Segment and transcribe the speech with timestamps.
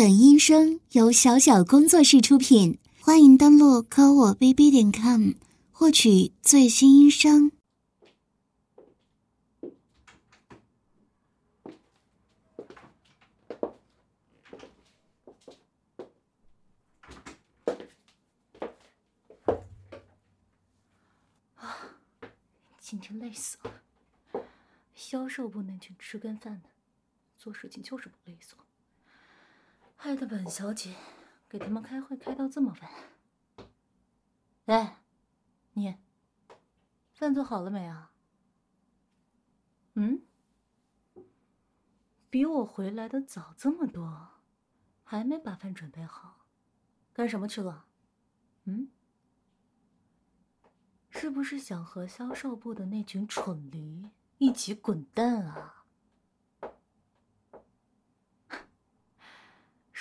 [0.00, 5.32] 本音声由小小工作室出品，欢迎登录科我 bb 点 com
[5.70, 7.52] 获取最新音声。
[21.56, 21.98] 啊，
[22.80, 24.42] 今天累死了！
[24.94, 26.70] 销售部那群吃干饭的，
[27.36, 28.56] 做事情就是不利索。
[30.02, 30.96] 害得本小姐
[31.46, 33.68] 给他们开会开到这么晚。
[34.64, 35.02] 哎，
[35.74, 35.94] 你
[37.12, 38.10] 饭做好了没啊？
[39.96, 40.22] 嗯？
[42.30, 44.40] 比我回来的早这么多，
[45.04, 46.46] 还没把饭准备好，
[47.12, 47.84] 干什么去了？
[48.64, 48.90] 嗯？
[51.10, 54.08] 是不是想和销售部的那群蠢驴
[54.38, 55.79] 一起滚蛋啊？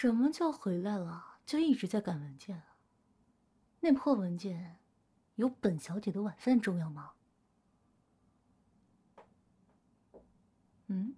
[0.01, 2.77] 什么叫回来了就一直在赶文件啊？
[3.81, 4.79] 那破文件
[5.35, 7.15] 有本小姐的晚饭重要吗？
[10.87, 11.17] 嗯？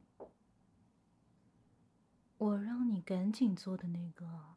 [2.40, 4.56] 我让你赶紧做的那个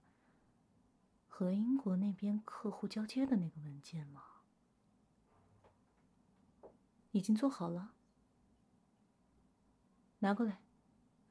[1.28, 4.22] 和英国那边客户交接的那个文件吗？
[7.10, 7.92] 已经做好了，
[10.20, 10.62] 拿过来，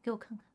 [0.03, 0.45] 给我看看。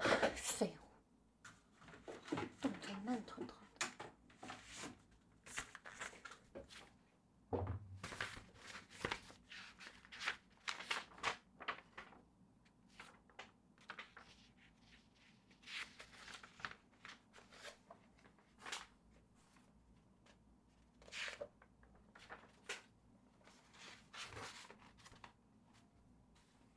[0.00, 3.88] 废物，动作慢吞吞的。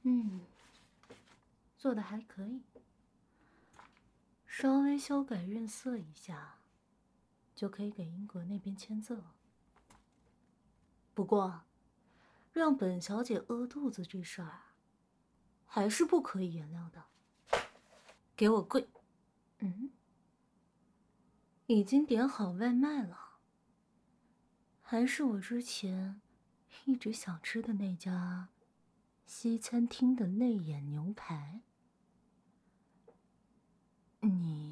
[0.03, 0.41] 嗯，
[1.77, 2.63] 做的还可以。
[5.01, 6.59] 修改润色一下，
[7.55, 9.33] 就可以给英国那边签字了。
[11.15, 11.63] 不过，
[12.53, 14.61] 让本小姐饿肚子这事儿，
[15.65, 17.05] 还是不可以原谅的。
[18.35, 18.87] 给我跪！
[19.57, 19.91] 嗯，
[21.65, 23.39] 已经点好外卖了，
[24.81, 26.21] 还是我之前
[26.85, 28.49] 一直想吃的那家
[29.25, 31.61] 西餐厅的泪眼牛排。
[34.23, 34.70] 你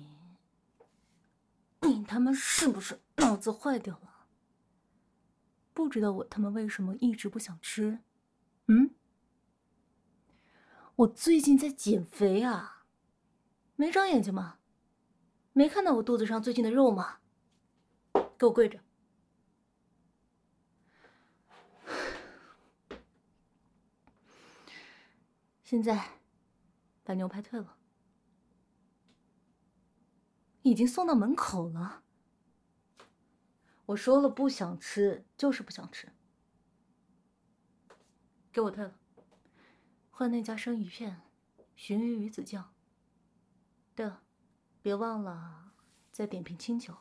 [2.10, 4.26] 他们是不是 脑子坏掉了？
[5.76, 8.00] 不知道我他妈为什么一直不想吃？
[8.66, 8.96] 嗯？
[10.96, 12.84] 我最近在减肥啊，
[13.76, 14.58] 没长眼睛吗？
[15.54, 17.20] 没看到我肚子上最近的肉吗？
[18.40, 18.80] 给我跪着！
[25.64, 26.18] 现在
[27.04, 27.76] 把牛排退了。
[30.62, 32.04] 已经送到门口了。
[33.88, 36.12] 我说了不想吃，就是不想吃。
[38.52, 39.00] 给我退了，
[40.12, 41.22] 换那家生鱼片，
[41.76, 42.74] 鲟鱼鱼子酱。
[43.96, 44.22] 对了，
[44.82, 45.72] 别忘了
[46.12, 46.98] 再点瓶清酒。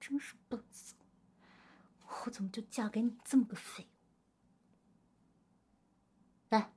[0.00, 1.04] 真是笨死了，
[2.24, 3.88] 我怎么就嫁给你这么个废物？
[6.48, 6.72] 来，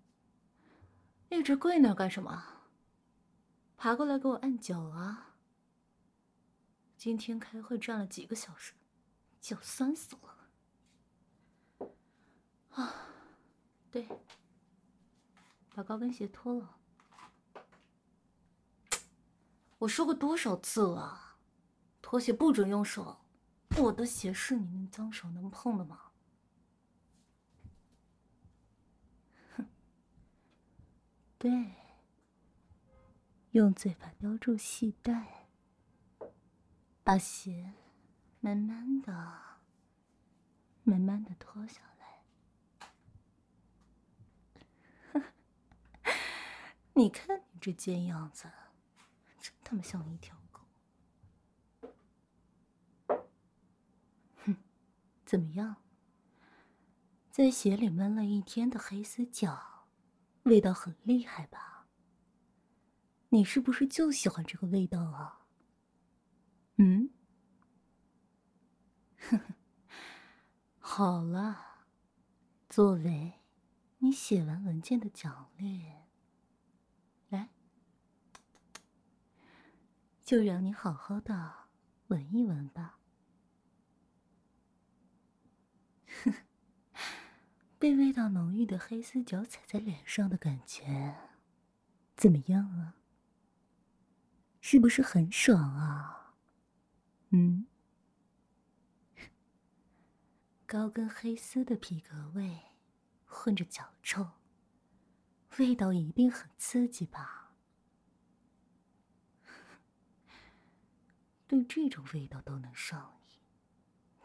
[1.30, 2.53] 一直跪那干什么？
[3.84, 5.36] 爬过来给我按脚啊！
[6.96, 8.72] 今天开会站了几个小时，
[9.42, 11.90] 脚酸死了。
[12.70, 12.96] 啊，
[13.92, 14.08] 对，
[15.76, 16.78] 把高跟鞋脱了。
[19.80, 21.36] 我说过多少次了，
[22.02, 23.20] 拖鞋不准用手，
[23.80, 26.00] 我的鞋是你那脏手能碰的吗？
[29.58, 29.68] 哼，
[31.38, 31.74] 对。
[33.54, 35.48] 用嘴巴叼住系带，
[37.04, 37.74] 把鞋
[38.40, 39.14] 慢慢的、
[40.84, 42.24] 慢慢的脱下来。
[46.94, 48.50] 你看你这贱样子，
[49.40, 50.62] 真他妈像一条狗。
[54.46, 54.58] 哼，
[55.24, 55.76] 怎么样？
[57.30, 59.86] 在鞋里闷了一天的黑丝脚，
[60.42, 61.73] 味道很厉害吧？
[63.34, 65.48] 你是不是就喜欢这个味道啊？
[66.76, 67.10] 嗯，
[69.18, 69.56] 呵呵，
[70.78, 71.88] 好了，
[72.70, 73.42] 作为
[73.98, 75.94] 你写完文件的奖励，
[77.30, 77.50] 来，
[80.24, 81.70] 就让你好好的
[82.10, 83.00] 闻一闻吧。
[87.80, 91.16] 被味道浓郁的黑丝脚踩在脸上的感觉，
[92.16, 92.94] 怎么样啊？
[94.66, 96.36] 是不是很爽啊？
[97.32, 97.68] 嗯，
[100.66, 102.62] 高跟黑丝的皮革味
[103.26, 104.26] 混着脚臭，
[105.58, 107.52] 味道一定很刺激吧？
[111.46, 113.40] 对这种味道都能上瘾，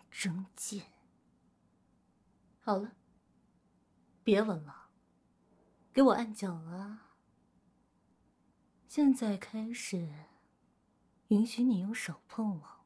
[0.08, 0.92] 真贱！
[2.60, 2.92] 好了，
[4.22, 4.90] 别闻了，
[5.92, 7.07] 给我按脚啊！
[8.98, 10.08] 现在开始，
[11.28, 12.84] 允许你用手碰我，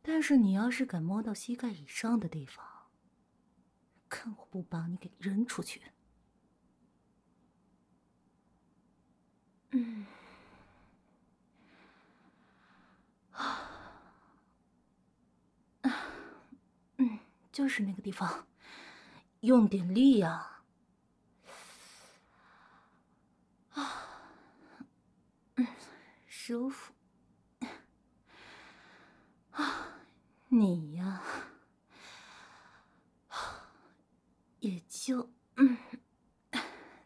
[0.00, 2.64] 但是你要是敢摸到膝盖以上的地方，
[4.08, 5.92] 看我不把你给扔出去！
[9.72, 10.06] 嗯。
[13.32, 13.70] 啊，
[16.96, 17.18] 嗯，
[17.52, 18.46] 就是那个地方，
[19.40, 20.62] 用点力呀！
[23.72, 24.07] 啊，
[26.48, 26.94] 舒服。
[29.50, 30.00] 啊，
[30.48, 31.22] 你呀，
[34.60, 35.30] 也就，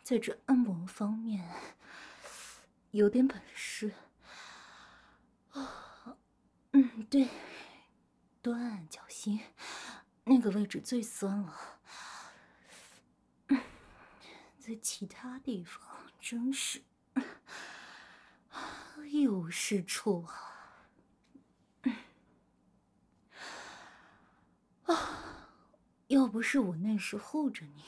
[0.05, 1.50] 在这按摩方面
[2.93, 3.93] 有点本事。
[6.71, 7.29] 嗯，对，
[8.41, 9.41] 多按按脚心，
[10.23, 11.81] 那个位置最酸了。
[14.61, 15.83] 在其他地方
[16.21, 16.85] 真是
[19.12, 20.88] 一无是处 啊！
[24.85, 25.50] 啊，
[26.06, 27.85] 要不是我那时护着你，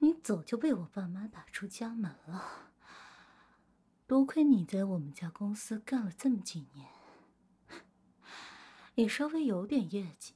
[0.00, 2.68] 你早就被我爸妈打出家门了。
[4.06, 6.90] 多亏你在我们家公司干了这么几年。
[8.94, 10.34] 也稍微有点业绩，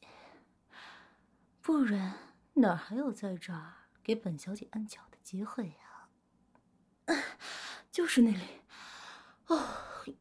[1.61, 2.17] 不然
[2.55, 6.09] 哪还有在这儿给本小姐按脚的机会呀？
[7.93, 8.62] 就是那里，
[9.53, 9.63] 哦，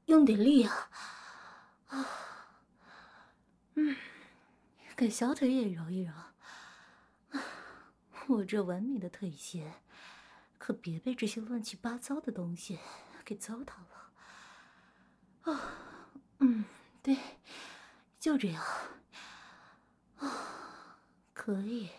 [0.06, 0.90] 用点力啊！
[1.88, 2.08] 啊，
[3.76, 3.96] 嗯，
[4.96, 6.14] 给小腿也揉一揉。
[8.28, 9.72] 我这完美的腿型，
[10.58, 12.80] 可别被这些乱七八糟的东西
[13.24, 15.54] 给糟蹋了。
[15.54, 15.62] 啊，
[16.40, 16.66] 嗯，
[17.02, 17.18] 对。
[18.20, 18.64] 就这样，
[20.18, 21.00] 啊，
[21.34, 21.90] 可以，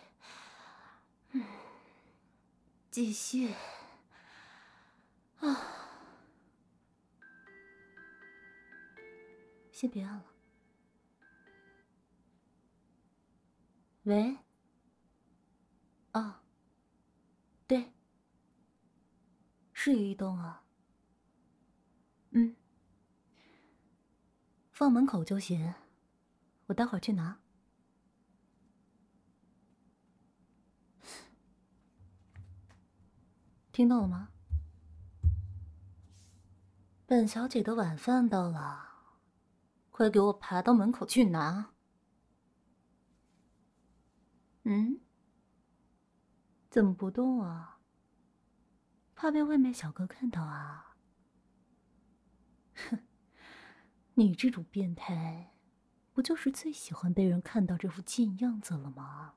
[1.31, 1.43] 嗯，
[2.89, 3.53] 继续，
[5.41, 5.82] 啊，
[9.73, 10.25] 先别按了。
[14.03, 14.37] 喂，
[16.11, 16.43] 啊，
[17.65, 17.91] 对，
[19.73, 20.63] 是移动啊，
[22.29, 22.55] 嗯，
[24.71, 25.73] 放门口就行。
[26.67, 27.39] 我待会儿去拿。
[33.71, 34.29] 听到了吗？
[37.07, 38.92] 本小姐的晚饭到了，
[39.93, 41.69] 快给我爬到门口去拿。
[44.63, 44.99] 嗯？
[46.71, 47.79] 怎么不动啊？
[49.13, 50.95] 怕被外面小哥看到啊？
[52.73, 53.03] 哼，
[54.15, 55.53] 你这种变态！
[56.11, 59.35] 不就是最喜欢被人看到这副贱样子了吗？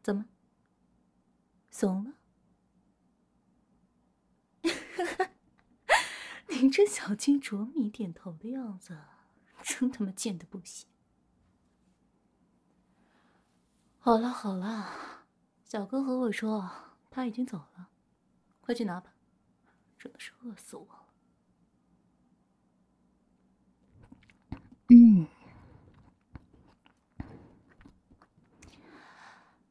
[0.00, 0.26] 怎么？
[1.72, 2.14] 怂了？
[6.60, 8.98] 你这小鸡啄米点头的样子，
[9.62, 10.88] 真他妈贱的不行！
[13.98, 15.24] 好了好了，
[15.64, 16.70] 小哥和我说
[17.10, 17.88] 他已经走了，
[18.60, 19.12] 快去拿吧，
[19.98, 21.08] 真的是饿死我了。
[24.88, 25.26] 嗯，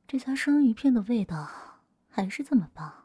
[0.07, 1.49] 这家生鱼片的味道
[2.09, 2.97] 还是这么棒。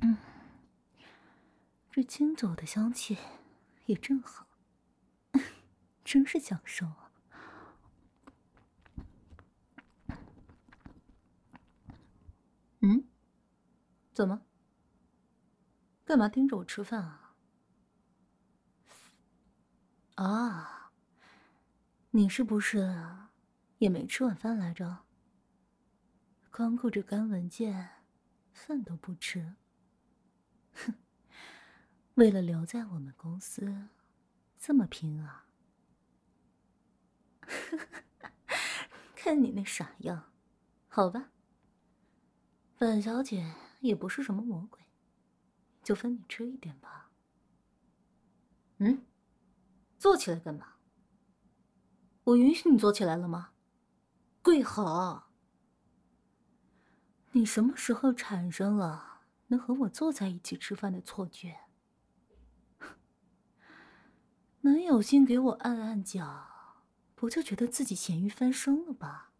[0.00, 0.18] 嗯，
[1.94, 3.16] 这清酒的香气
[3.86, 4.48] 也正好，
[6.04, 7.12] 真是享受啊。
[12.80, 13.04] 嗯，
[14.12, 14.42] 怎么？
[16.04, 17.32] 干嘛盯着我吃饭啊？
[20.16, 20.90] 啊，
[22.10, 22.92] 你是不是
[23.78, 25.04] 也没吃晚饭来着？
[26.50, 27.88] 光顾着干文件，
[28.52, 29.54] 饭都不吃。
[32.14, 33.88] 为了留在我们公司，
[34.58, 35.46] 这么拼啊？
[39.16, 40.32] 看你那傻样，
[40.88, 41.30] 好吧。
[42.78, 44.80] 本小姐也不是什么魔鬼。
[45.82, 47.10] 就分你吃一点吧。
[48.78, 49.04] 嗯，
[49.98, 50.76] 坐起来干嘛？
[52.24, 53.52] 我允许你坐起来了吗？
[54.40, 55.30] 跪好！
[57.32, 61.63] 你什么时候产生了能和我坐在一起吃饭的错觉？
[64.64, 66.82] 能有心给我按按脚，
[67.14, 69.30] 不就觉得自己咸鱼翻身了吧？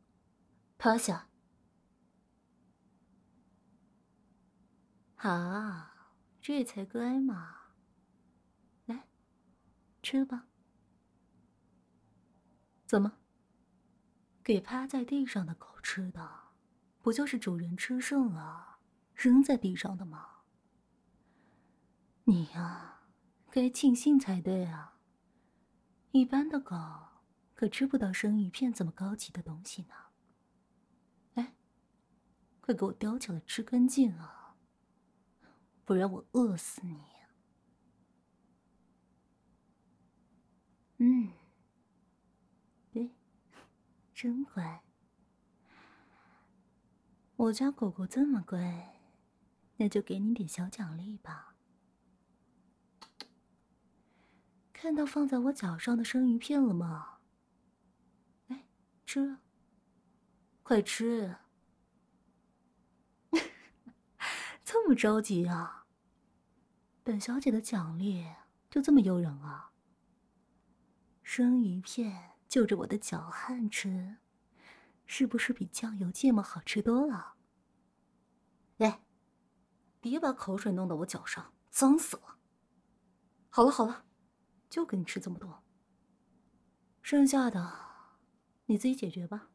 [0.76, 1.28] 趴下。
[5.14, 5.88] 好，
[6.42, 7.56] 这才乖嘛。
[8.84, 9.08] 来，
[10.02, 10.46] 吃吧。
[12.84, 13.10] 怎么？
[14.42, 16.50] 给趴在地上的狗吃的，
[17.00, 18.76] 不就是主人吃剩了
[19.14, 20.42] 扔在地上的吗？
[22.24, 23.04] 你呀，
[23.50, 24.93] 该庆幸才对啊。
[26.14, 26.76] 一般的狗
[27.56, 29.94] 可吃不到生鱼片这么高级的东西呢。
[31.34, 31.56] 来，
[32.60, 34.54] 快给我叼起来吃干净啊！
[35.84, 37.04] 不然我饿死你。
[40.98, 41.32] 嗯。
[42.92, 43.10] 对
[44.14, 44.84] 真乖，
[47.34, 49.00] 我家狗狗这么乖，
[49.78, 51.53] 那就给你点小奖励吧。
[54.84, 57.20] 看到放在我脚上的生鱼片了吗？
[58.48, 58.66] 来，
[59.06, 59.38] 吃，
[60.62, 61.36] 快吃！
[64.62, 65.86] 这么着急啊？
[67.02, 68.26] 本小姐的奖励
[68.68, 69.70] 就这么诱人啊？
[71.22, 72.32] 生鱼片。
[72.46, 74.18] 就着我的脚汗吃，
[75.06, 77.36] 是不是比酱油芥末好吃多了？
[78.78, 79.02] 哎，
[79.98, 82.36] 别把口水弄到我脚上，脏死了。
[83.48, 84.03] 好了好了，
[84.74, 85.62] 就给你吃这么多，
[87.00, 87.72] 剩下的
[88.66, 89.48] 你自己解决吧。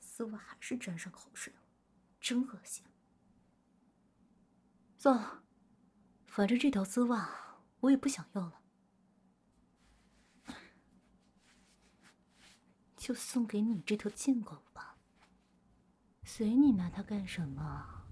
[0.00, 1.60] 丝袜还是沾上口水了，
[2.20, 2.84] 真恶心。
[4.98, 5.44] 算了，
[6.26, 8.60] 反正这条丝袜我也不想要了。
[12.96, 14.98] 就送给你这头贱狗吧，
[16.24, 18.08] 随你拿它干什么。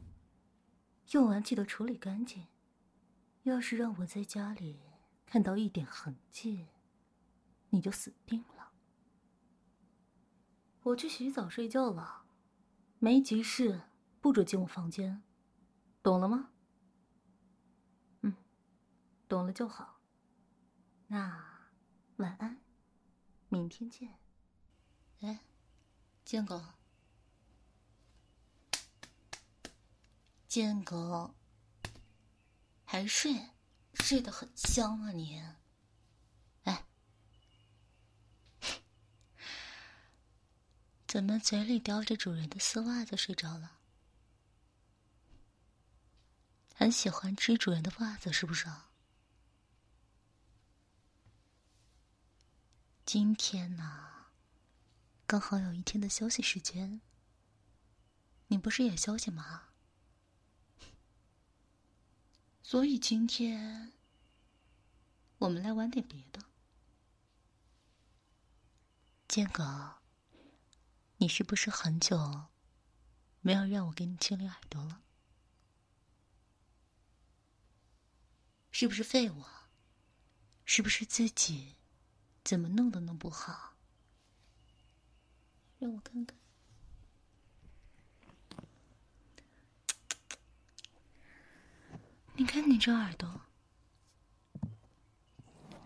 [1.11, 2.47] 用完记得处理干净，
[3.45, 4.81] 要是让我在家里
[5.27, 6.69] 看到一点痕迹，
[7.71, 8.73] 你就死定了。
[10.85, 12.25] 我去洗澡睡觉了，
[12.99, 13.83] 没急事
[14.21, 15.23] 不准进我房间，
[16.03, 16.51] 懂了吗？
[18.21, 18.35] 嗯，
[19.29, 20.01] 懂了就好。
[21.09, 21.69] 那
[22.17, 22.61] 晚安，
[23.49, 24.19] 明天见。
[25.21, 25.45] 哎，
[26.25, 26.61] 建狗，
[30.49, 31.35] 建狗，
[32.93, 33.49] 还睡，
[33.95, 35.43] 睡得很香啊你。
[36.65, 36.85] 哎，
[41.07, 43.79] 怎么嘴里叼着主人的丝袜子睡着了？
[46.75, 48.67] 很喜欢吃主人的袜子是不是？
[53.07, 54.27] 今天呢？
[55.27, 57.01] 刚好有一天的休息时间，
[58.49, 59.71] 你不是也休息吗？
[62.73, 63.93] 所以今天
[65.37, 66.43] 我们来玩点别的。
[69.29, 69.97] 剑哥，
[71.19, 72.47] 你是不是很久
[73.43, 75.03] 没有让我给你清理耳朵了？
[78.71, 79.45] 是不是废物？
[80.65, 81.75] 是不是自己
[82.43, 83.75] 怎么弄都弄不好？
[85.79, 86.39] 让我看看，
[92.35, 93.43] 你看你这耳朵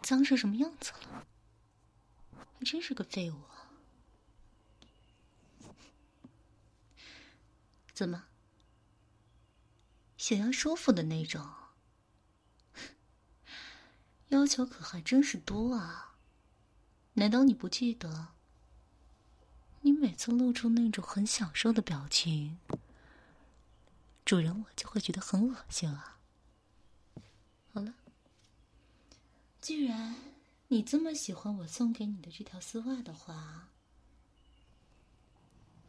[0.03, 1.26] 脏成什么样子了？
[2.59, 3.37] 还真是个废物！
[7.93, 8.26] 怎么，
[10.17, 11.45] 想要舒服的那种？
[14.29, 16.15] 要求可还真是多啊！
[17.15, 18.29] 难道你不记得？
[19.81, 22.59] 你每次露出那种很享受的表情，
[24.25, 26.19] 主人我就会觉得很恶心啊。
[27.73, 27.95] 好了，
[29.67, 30.15] 既然
[30.69, 33.67] 你这么喜欢我送给你的这条丝袜的话，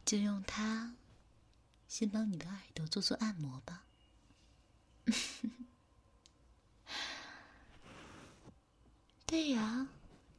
[0.04, 0.96] 就用它
[1.88, 3.84] 先帮你的耳朵做做按摩吧。
[9.28, 9.90] 对呀，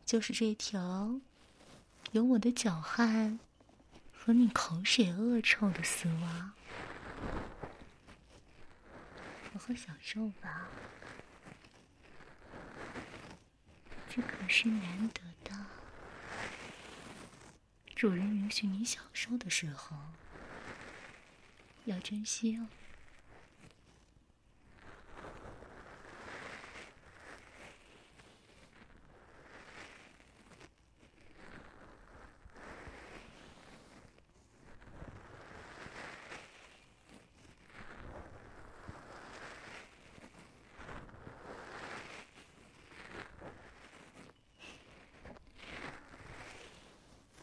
[0.05, 1.21] 就是这条
[2.11, 3.39] 有我的脚汗。
[4.13, 6.53] 和你口水恶臭的丝袜，
[9.53, 10.69] 好好享受吧。
[14.19, 15.55] 这可是难得的，
[17.95, 19.97] 主人允许你享受的时候，
[21.85, 22.67] 要珍惜哦。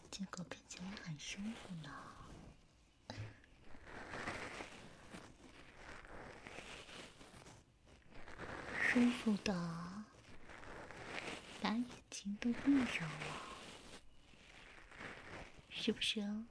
[0.08, 1.90] 结果看起来很舒服呢，
[8.80, 9.52] 舒服的，
[11.60, 13.26] 把眼睛都闭上了，
[16.16, 16.44] 是不是啊？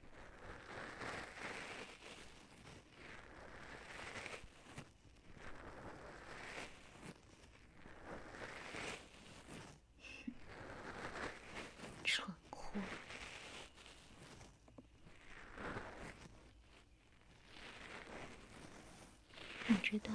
[19.82, 20.12] 知道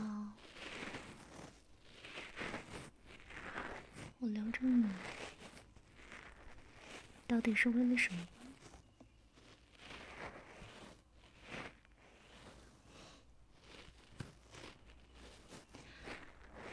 [4.19, 4.85] 我留着你，
[7.27, 8.27] 到底是为了什么？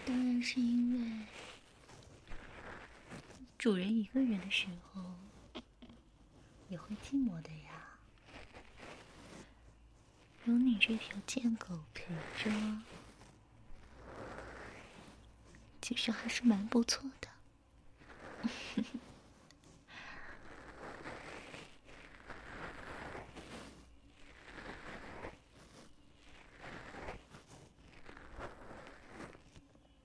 [0.04, 1.26] 当然是因为
[3.58, 5.02] 主人一个人时候
[6.68, 7.98] 也会寂寞的呀。
[10.44, 12.06] 有你这条贱狗陪
[12.42, 12.50] 着，
[15.82, 17.28] 其实还是蛮不错的。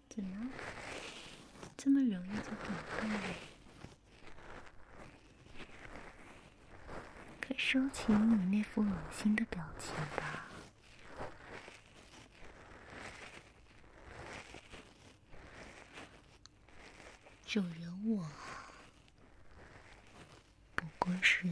[0.09, 0.51] 怎么，
[1.77, 3.19] 这么容易就感动了？
[7.41, 10.47] 可收起你那副恶心的表情吧。
[17.45, 18.27] 主人，我
[20.75, 21.47] 不过是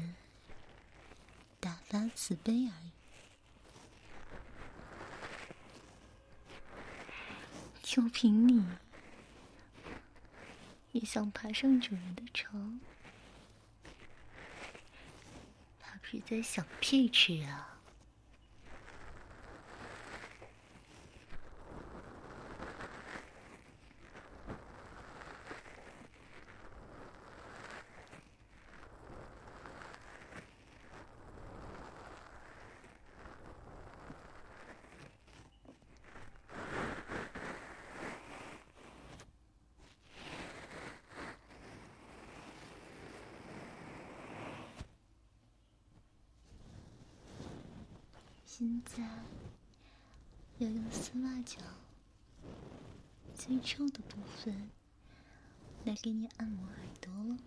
[1.59, 1.77] 大
[2.51, 2.91] 悲而已，
[7.81, 8.66] 就凭你
[10.92, 12.81] 也想爬上主人的床，
[15.79, 17.70] 怕是在想屁吃啊！
[48.46, 49.01] 现在
[50.59, 50.92] 要用
[51.51, 51.64] 丝袜脚
[53.35, 54.70] 最臭的部分
[55.83, 57.37] 来给你按摩耳朵了。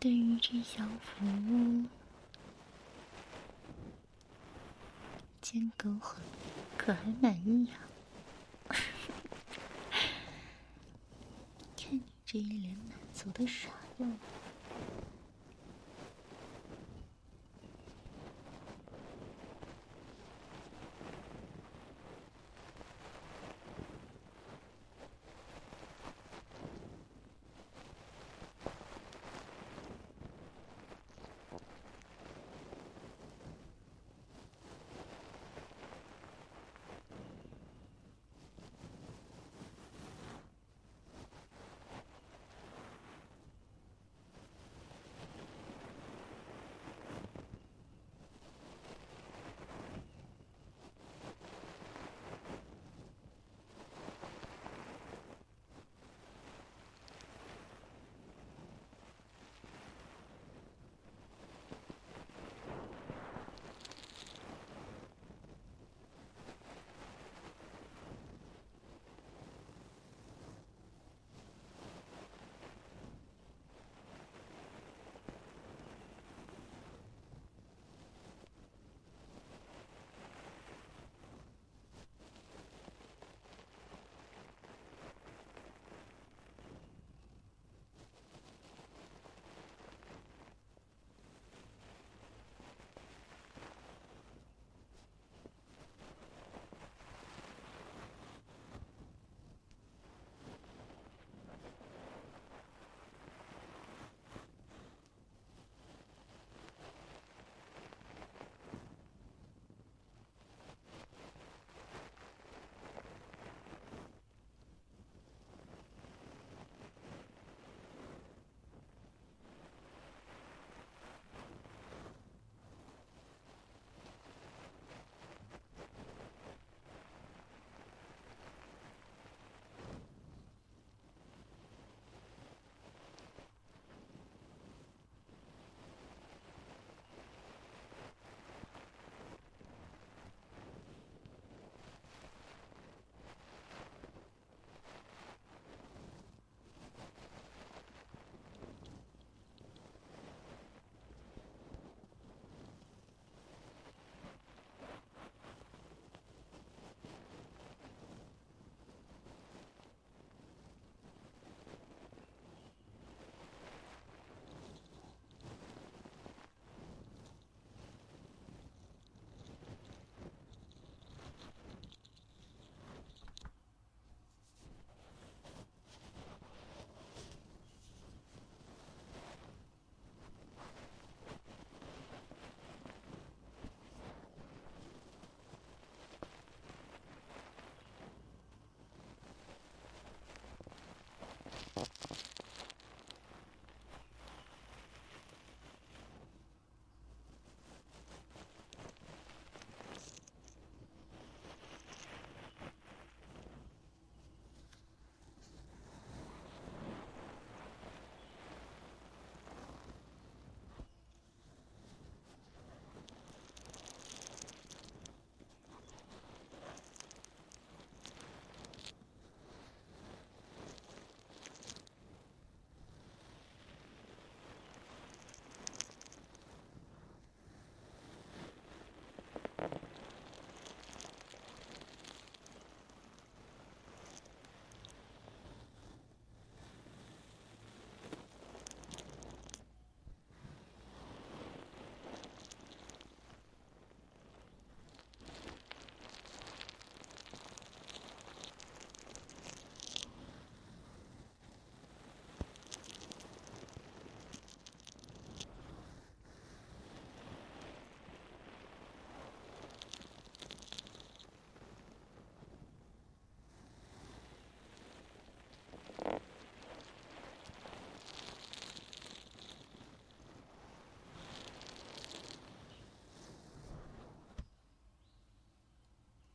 [0.00, 1.84] 对于这项服务，
[5.42, 6.24] 坚狗很
[6.78, 7.78] 可还满意呀。
[11.76, 13.68] 看你这一脸满足的傻
[14.00, 14.39] 样。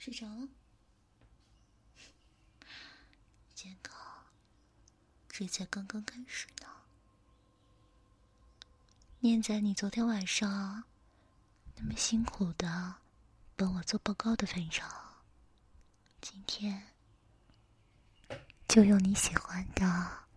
[0.05, 0.47] 睡着了？
[3.55, 3.97] 健康，
[5.27, 6.67] 这才刚刚开始呢。
[9.19, 10.83] 念在你昨天晚上
[11.75, 12.97] 那么辛苦的
[13.55, 14.87] 帮我做报告的份上，
[16.21, 16.93] 今天
[18.67, 20.27] 就用你喜欢的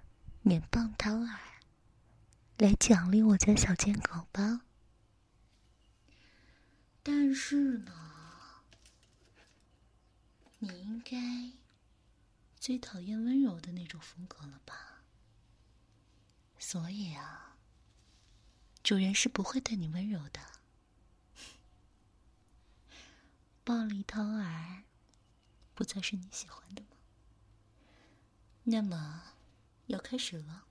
[0.41, 1.39] 免棒汤儿
[2.57, 4.63] 来奖励我家小贱狗吧。
[7.03, 7.93] 但是呢，
[10.59, 11.17] 你应该
[12.59, 15.03] 最讨厌温柔的那种风格了吧？
[16.59, 17.45] 所以啊。
[18.89, 20.41] 主人是不会对你温柔的，
[23.63, 24.85] 暴力掏耳
[25.75, 26.97] 不再是你喜欢的吗？
[28.63, 29.35] 那么，
[29.89, 30.68] 要开始了。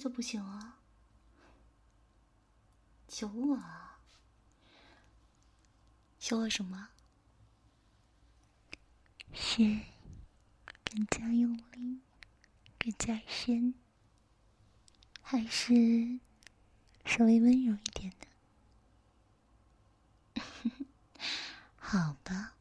[0.00, 0.78] 就不行啊！
[3.06, 4.00] 求我啊！
[6.18, 6.88] 求我什么？
[9.34, 9.62] 是
[10.84, 12.00] 更加用力、
[12.78, 13.74] 更加深，
[15.20, 16.18] 还是
[17.04, 18.26] 稍微温柔一点的？
[21.76, 22.54] 好吧，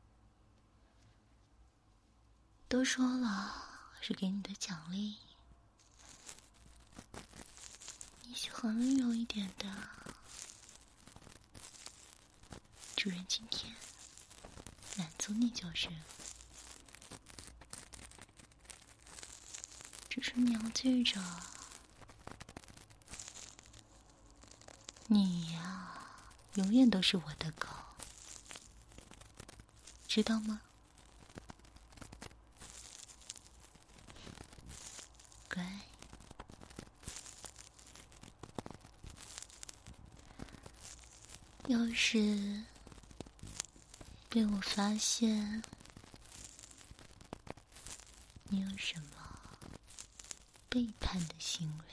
[2.68, 5.18] 都说了是给你的奖励，
[8.24, 9.66] 你喜欢温柔一点的，
[12.96, 13.74] 主人今天
[14.98, 15.90] 满足你就是。
[20.10, 21.22] 只是你要记着，
[25.08, 25.94] 你呀，
[26.56, 27.68] 永远都是我的狗，
[30.08, 30.60] 知道吗？
[35.48, 35.66] 乖。
[41.68, 42.64] 要是
[44.30, 45.62] 被我发现，
[48.46, 49.18] 你有什么？
[50.70, 51.86] 背叛的行为，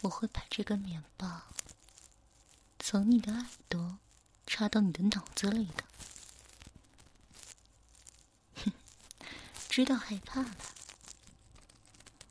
[0.00, 1.42] 我会把这个棉棒
[2.78, 3.98] 从你的耳朵
[4.46, 5.84] 插到你的脑子里的。
[8.64, 8.72] 哼，
[9.68, 10.56] 知道害怕了，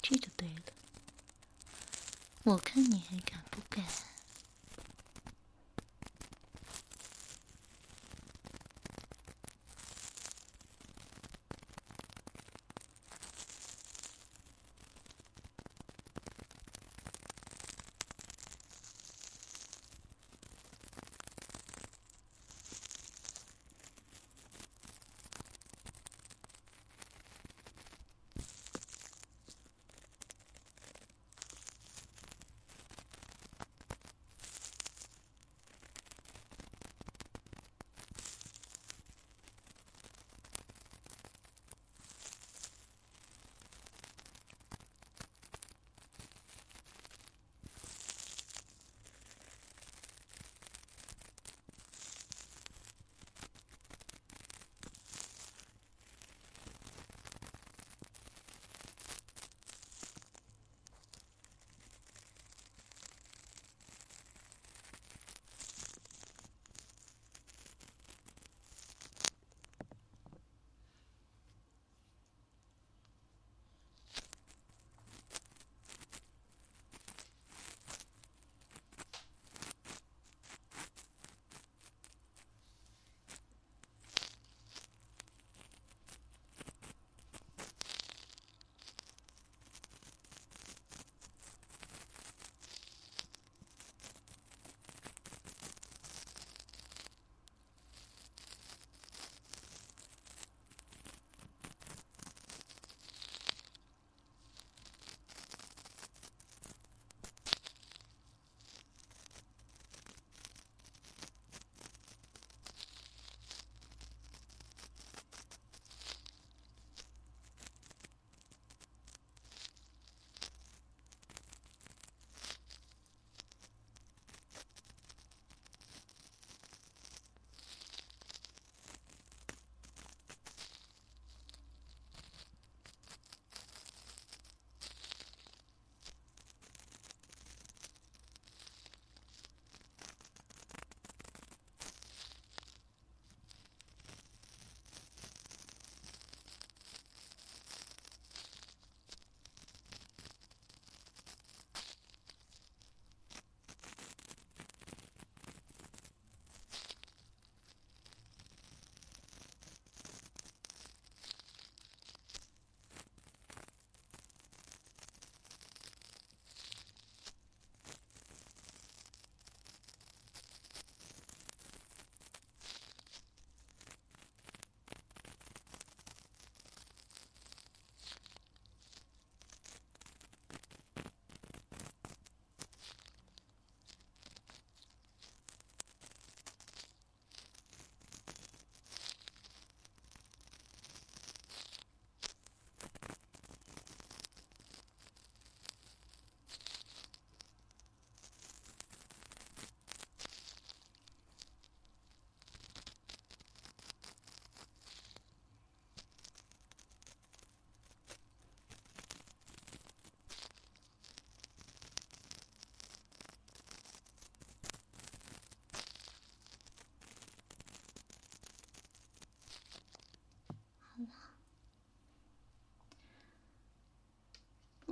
[0.02, 0.64] 这就对了。
[2.42, 3.86] 我看你还敢不敢？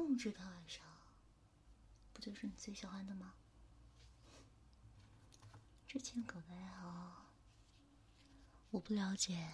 [0.06, 0.84] 控制它晚上，
[2.12, 3.36] 不就是你最喜欢的吗？
[5.88, 7.32] 之前狗的爱好，
[8.72, 9.50] 我不了解，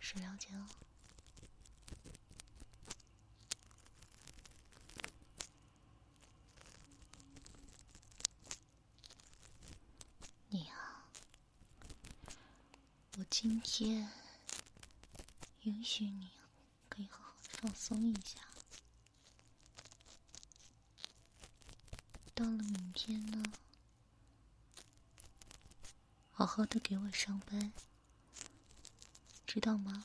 [0.00, 0.66] 谁了解啊？
[10.48, 11.04] 你啊，
[13.18, 14.08] 我今天
[15.60, 16.30] 允许你
[16.88, 18.40] 可以好好放松一下。
[22.42, 23.40] 到了明天呢，
[26.32, 27.72] 好好的给我上班，
[29.46, 30.04] 知道吗？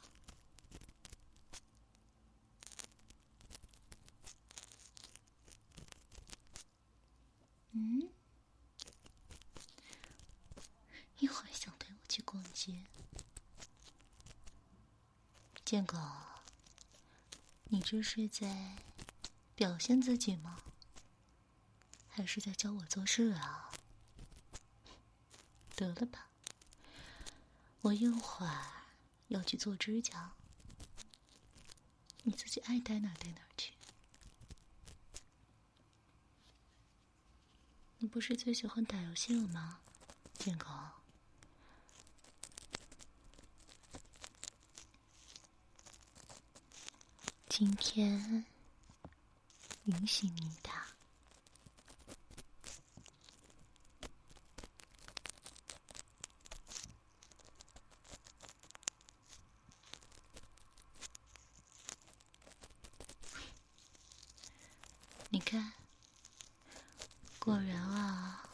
[7.72, 8.08] 嗯？
[11.18, 12.84] 一会儿想陪我去逛街，
[15.66, 15.98] 建狗，
[17.64, 18.78] 你这是在
[19.56, 20.60] 表现自己吗？
[22.28, 23.72] 是在教我做事啊？
[25.76, 26.28] 得了吧，
[27.82, 28.66] 我一会儿
[29.30, 30.34] 要去做指甲，
[32.24, 33.74] 你自己爱待哪待哪去。
[38.00, 39.80] 你不是最喜欢打游戏了吗，
[40.38, 40.68] 建狗？
[47.48, 48.46] 今天
[49.86, 50.86] 允许你打。
[65.30, 65.74] 你看，
[67.38, 68.50] 果然啊，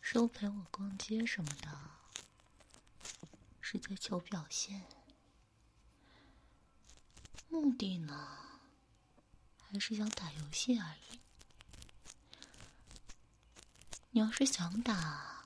[0.00, 1.76] 说陪我逛街什么的，
[3.60, 4.86] 是在求表现，
[7.48, 8.38] 目的呢，
[9.60, 11.18] 还是想打游戏而已。
[14.10, 15.44] 你要是想打，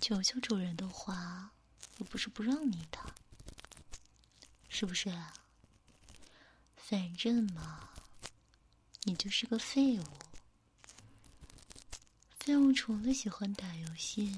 [0.00, 1.50] 求求主人的话，
[1.98, 3.12] 又不是不让你打，
[4.68, 5.12] 是不是？
[6.76, 7.90] 反正嘛。
[9.06, 10.04] 你就是个废物，
[12.54, 14.32] 废物除了喜欢打游戏，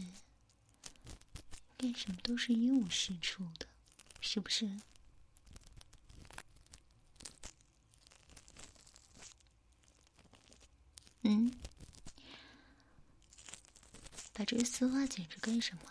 [1.76, 3.66] 干什么都是一无是处的，
[4.22, 4.66] 是不是？
[11.24, 11.52] 嗯，
[14.32, 15.82] 把这丝袜剪着干什么？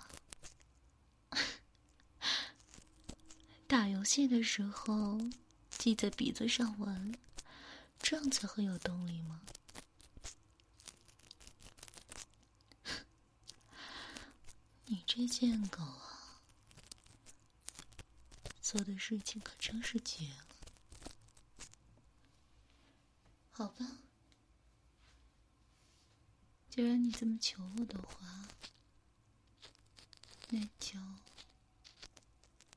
[3.68, 5.20] 打游戏的时候
[5.78, 7.16] 系在鼻子上闻。
[8.00, 9.42] 这样才会有动力吗？
[14.88, 16.42] 你这贱狗啊，
[18.62, 20.46] 做的事情可真是绝了。
[23.50, 24.00] 好吧，
[26.70, 28.50] 既然你这么求我的话，
[30.50, 31.00] 那就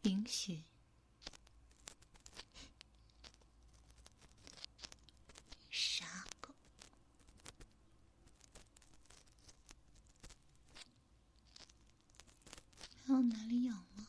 [0.03, 0.62] 允许。
[13.09, 14.07] 往哪里养吗？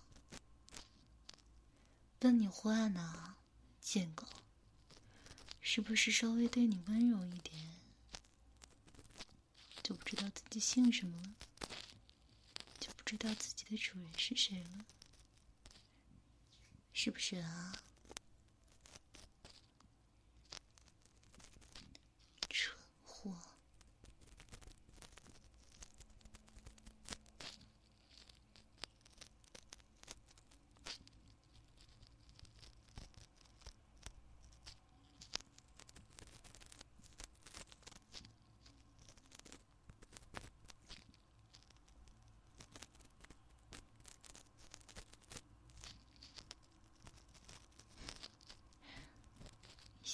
[2.29, 3.37] 问你话呢，
[3.81, 4.23] 贱狗！
[5.61, 7.55] 是不是稍微对你温柔一点，
[9.81, 11.33] 就不知道自己姓什么了？
[12.79, 14.85] 就不知道自己的主人是谁了？
[16.93, 17.73] 是不是啊？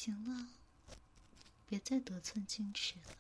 [0.06, 0.50] 行了，
[1.66, 3.16] 别再得寸进尺了。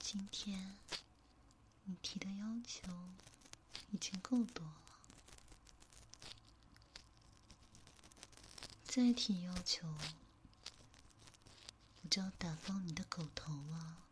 [0.00, 0.76] 今天
[1.84, 2.90] 你提的要求
[3.92, 4.72] 已经够多了，
[8.82, 9.86] 再提要求，
[12.02, 14.05] 我就要打爆你的狗头了。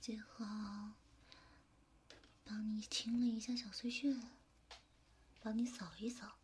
[0.00, 0.46] 最后，
[2.42, 4.16] 帮你清理一下小碎屑，
[5.42, 6.39] 帮你扫一扫。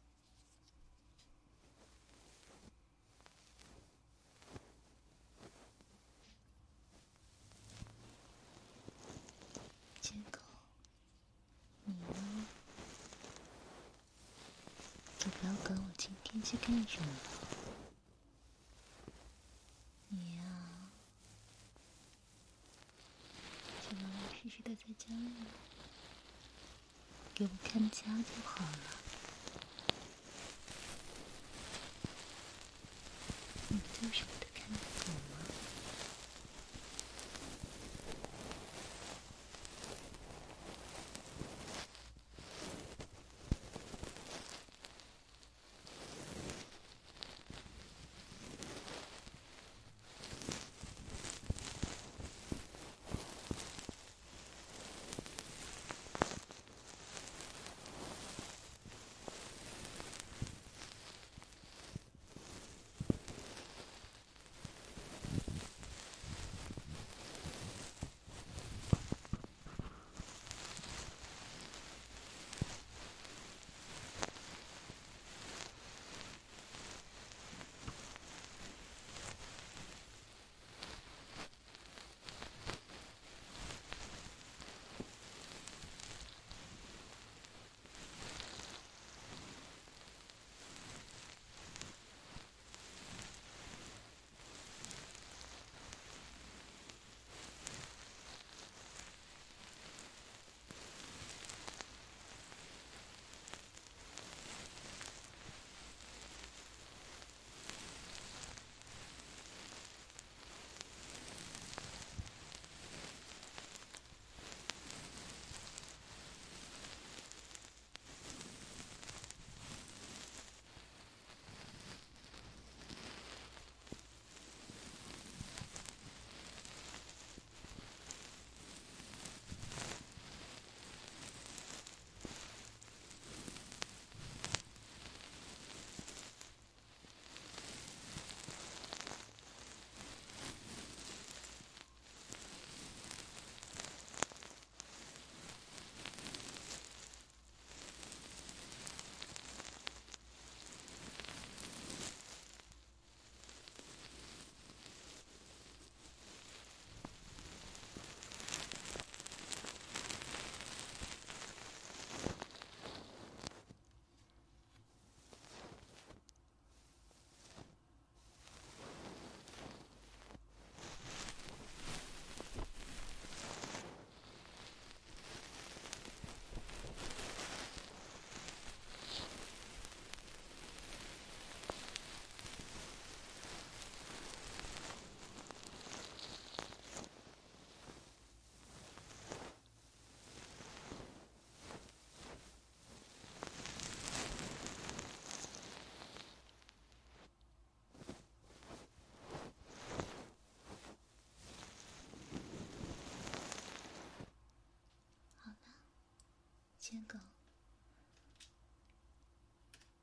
[206.89, 207.19] 贱狗，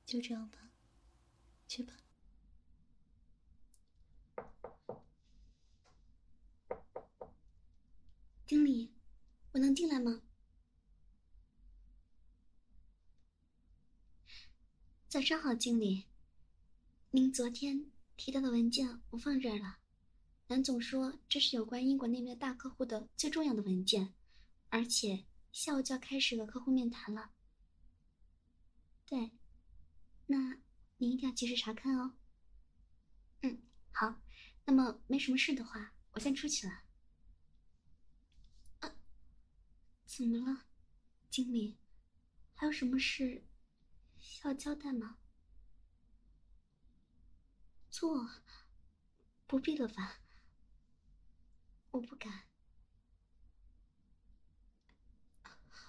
[0.05, 0.69] 就这样吧，
[1.65, 1.93] 去吧。
[8.45, 8.91] 经理，
[9.53, 10.23] 我能进来吗？
[15.07, 16.03] 早上好，经理。
[17.11, 19.77] 您昨天提到的文件我放这儿了。
[20.47, 24.13] 南总说这是有关英国那边大客户的最重要的文件，
[24.67, 25.23] 而且。
[25.53, 27.31] 下午就要开始和客户面谈了。
[29.05, 29.31] 对，
[30.25, 30.59] 那
[30.97, 32.15] 你一定要及时查看哦。
[33.43, 34.19] 嗯，好。
[34.65, 36.73] 那么没什么事的话，我先出去了。
[38.79, 38.95] 啊，
[40.05, 40.65] 怎么了，
[41.29, 41.77] 经理？
[42.55, 43.45] 还有什么事
[44.17, 45.17] 需要交代吗？
[47.91, 48.27] 坐，
[49.45, 50.19] 不必了吧。
[51.91, 52.47] 我不敢。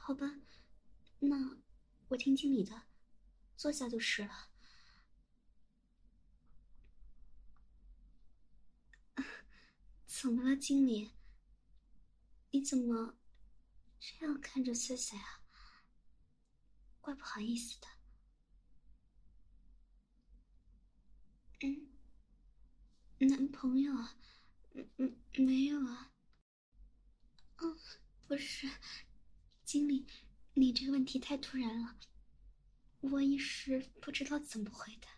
[0.07, 0.39] 好吧，
[1.21, 1.57] 那
[2.09, 2.83] 我听经理的，
[3.57, 4.51] 坐下就是了。
[10.07, 11.13] 怎么了，经理？
[12.51, 13.17] 你怎么
[13.99, 15.41] 这样看着翠翠啊？
[17.01, 17.87] 怪不好意思的。
[21.63, 21.89] 嗯，
[23.27, 24.19] 男朋友啊？
[24.75, 26.13] 嗯嗯，没有啊。
[27.57, 27.79] 嗯，
[28.29, 28.69] 不是。
[29.75, 30.07] 经理，
[30.53, 31.99] 你这个问题太突然了，
[33.01, 35.09] 我一时不知道怎么回答。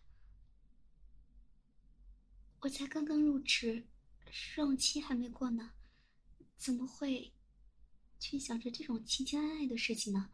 [2.61, 3.86] 我才刚刚入职，
[4.30, 5.72] 试用期还没过呢，
[6.57, 7.34] 怎么会
[8.18, 10.30] 去想着这种情情爱爱的事情呢？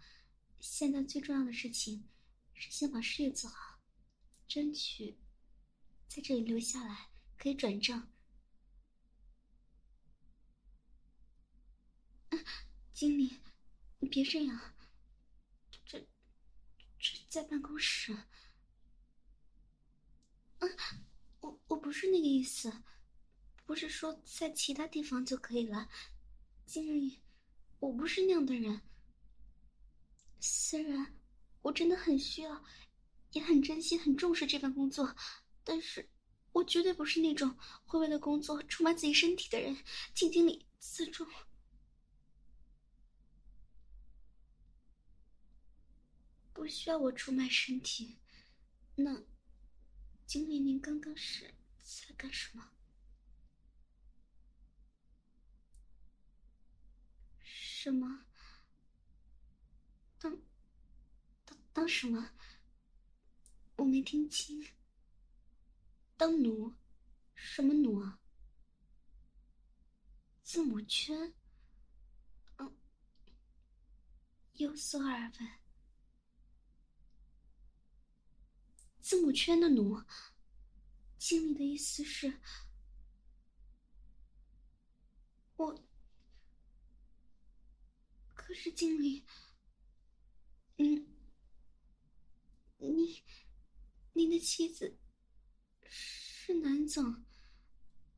[0.61, 2.09] 现在最重要的事情
[2.55, 3.81] 是先把事业做好，
[4.47, 5.19] 争取
[6.07, 8.09] 在这里留下来，可以转正。
[12.95, 13.42] 经理。
[14.03, 14.75] 你别这样，
[15.87, 16.01] 这
[16.99, 18.13] 这在办公室。
[20.59, 20.77] 嗯，
[21.39, 22.83] 我我不是那个意思，
[23.65, 25.89] 不是说在其他地方就可以了。
[26.67, 27.21] 经理，
[27.79, 28.83] 我不是那样的人。
[30.41, 31.15] 虽然
[31.63, 32.65] 我真的很需要，
[33.31, 35.15] 也很珍惜、很重视这份工作，
[35.63, 36.11] 但是
[36.51, 39.77] 我绝对不是那种会为了工作出卖自己身体的人。
[40.13, 41.25] 请经理自重。
[46.53, 48.19] 不需要我出卖身体，
[48.95, 49.25] 那
[50.27, 52.71] 经理您刚刚是在干什么？
[57.41, 58.27] 什么？
[60.19, 60.41] 当
[61.45, 62.31] 当当什么？
[63.77, 64.65] 我没听清。
[66.17, 66.75] 当奴？
[67.35, 68.21] 什么奴啊？
[70.45, 71.35] 字母圈？
[72.59, 72.77] 嗯，
[74.53, 75.62] 有所耳闻。
[79.13, 80.03] 字母圈的奴，
[81.19, 82.41] 经理的意思是，
[85.57, 85.85] 我。
[88.33, 89.27] 可是经理，
[90.77, 91.15] 您，
[92.79, 93.23] 你，
[94.15, 94.99] 您的妻子
[95.83, 97.23] 是南总，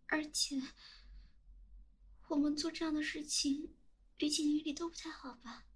[0.06, 0.62] 而且
[2.28, 3.74] 我们做这样的事情，
[4.20, 5.66] 于情于理都不太好吧？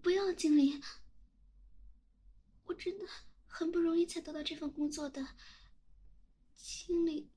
[0.00, 0.80] 不要，经理。
[2.70, 3.04] 我真的
[3.48, 5.26] 很不容易才得到这份工作的，
[6.56, 7.28] 经理，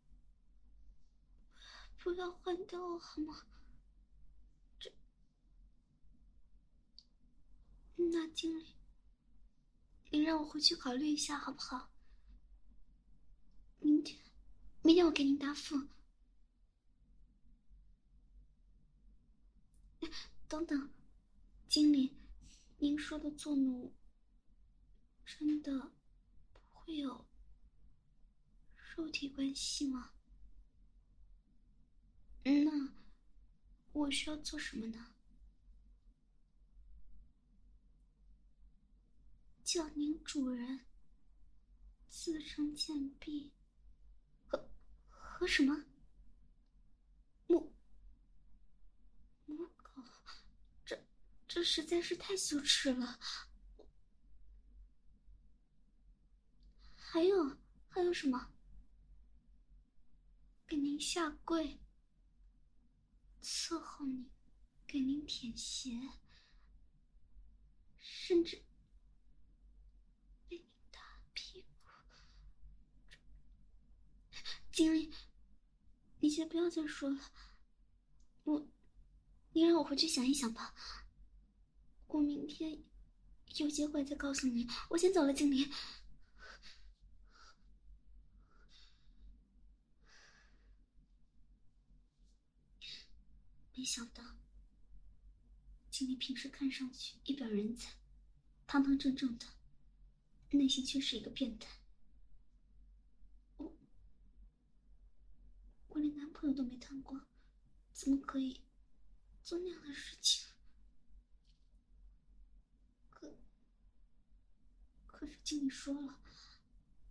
[1.98, 3.48] 不要换掉我好吗？
[4.80, 4.94] 这，
[7.96, 8.76] 那经理，
[10.12, 11.92] 您让我回去考虑一下好不好？
[13.80, 14.22] 明天，
[14.84, 15.88] 明天我给您答复。
[20.48, 20.94] 等等，
[21.68, 22.16] 经理，
[22.78, 23.92] 您说的做奴。
[25.26, 25.92] 真的
[26.52, 27.28] 不会有
[28.96, 30.14] 肉体关系吗？
[32.44, 32.94] 那
[33.94, 35.16] 我需要做什么呢？
[39.64, 40.86] 叫您主人，
[42.08, 43.54] 自称贱婢，
[44.46, 44.70] 和
[45.08, 45.86] 和什么
[47.48, 47.74] 母
[49.46, 50.04] 母狗？
[50.86, 51.04] 这
[51.48, 53.20] 这实在是太羞耻了。
[57.14, 57.58] 还有
[57.90, 58.52] 还有什么？
[60.66, 61.80] 给您下跪，
[63.40, 64.32] 伺候您，
[64.88, 65.92] 给您舔鞋，
[68.00, 68.66] 甚至
[70.50, 71.00] 被您打
[71.34, 71.92] 屁股。
[74.72, 75.14] 经理，
[76.20, 77.20] 你先不要再说了，
[78.46, 78.68] 我，
[79.52, 80.74] 你让我回去想一想吧。
[82.08, 82.84] 我明天
[83.58, 84.68] 有机会再告诉你。
[84.90, 85.72] 我先走了，经理。
[93.76, 94.24] 没想到，
[95.90, 97.96] 经理平时看上去一表人才，
[98.68, 99.48] 堂堂正正的，
[100.52, 101.82] 内心却是一个变态。
[103.58, 103.76] 我，
[105.88, 107.20] 我连男朋友都没谈过，
[107.92, 108.62] 怎么可以
[109.44, 110.48] 做那样的事情？
[113.10, 113.36] 可，
[115.08, 116.22] 可是经理说了，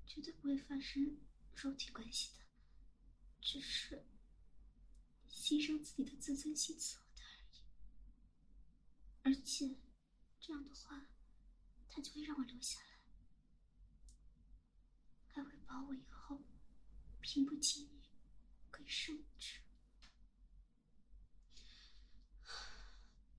[0.07, 1.19] 绝对不会发生
[1.57, 2.45] 肉体关系的，
[3.41, 4.07] 只是。
[5.43, 7.23] 牺牲自己的自尊心做的
[9.25, 9.75] 而已，而且
[10.39, 11.05] 这样的话，
[11.91, 12.87] 他就会让我留下来，
[15.33, 16.41] 还会保我以后
[17.21, 18.03] 平步青云，
[18.71, 19.59] 可以升职？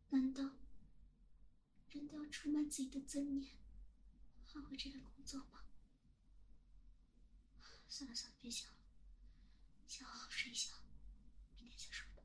[0.09, 0.43] 难道
[1.87, 3.55] 人都要出卖自己的尊严，
[4.45, 5.63] 换回这份工作吗？
[7.87, 8.77] 算了算了，别想了，
[9.87, 10.73] 先好好睡一觉，
[11.59, 12.23] 明天再说吧。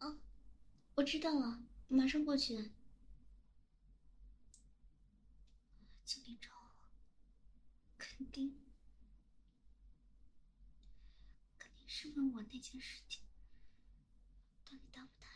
[0.00, 0.18] 哦，
[1.00, 2.72] 我知道了，马上过去。
[6.04, 6.90] 经理找我，
[7.96, 8.60] 肯定
[11.58, 13.22] 肯定是问我那件事情，
[14.62, 15.26] 到底答不答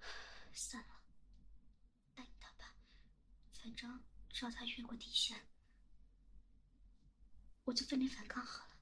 [0.00, 0.06] 应？
[0.54, 1.02] 算了，
[2.14, 2.76] 答应他吧，
[3.52, 5.46] 反正只要他越过底线，
[7.64, 8.72] 我就奋力反抗好了。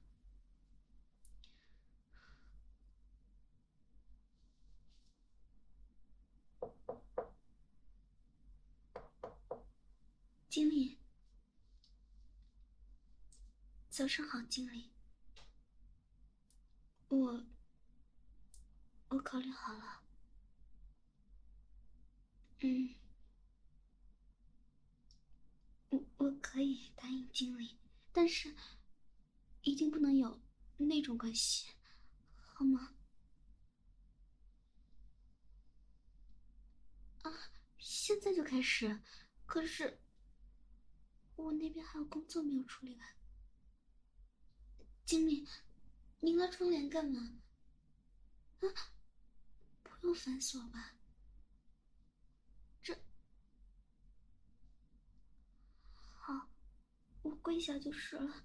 [10.47, 10.97] 经理，
[13.95, 14.91] 早上好，经理。
[17.07, 17.45] 我
[19.07, 20.03] 我考虑好了，
[22.59, 22.93] 嗯，
[25.87, 27.77] 我我可以答应经理，
[28.11, 28.53] 但是
[29.61, 30.41] 一定不能有
[30.75, 31.69] 那种关系，
[32.47, 32.97] 好吗？
[37.21, 37.31] 啊，
[37.79, 38.99] 现在就开始，
[39.45, 40.01] 可是。
[41.37, 43.07] 我那边还有工作没有处理完，
[45.05, 45.47] 经理，
[46.19, 47.39] 您拉窗帘干嘛？
[48.61, 48.67] 啊，
[49.83, 50.95] 不用反锁吧？
[52.81, 52.97] 这
[56.17, 56.49] 好，
[57.21, 58.43] 我跪下就是了。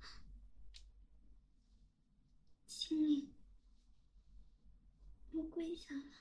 [2.66, 3.32] 经理，
[5.30, 6.12] 我跪下了，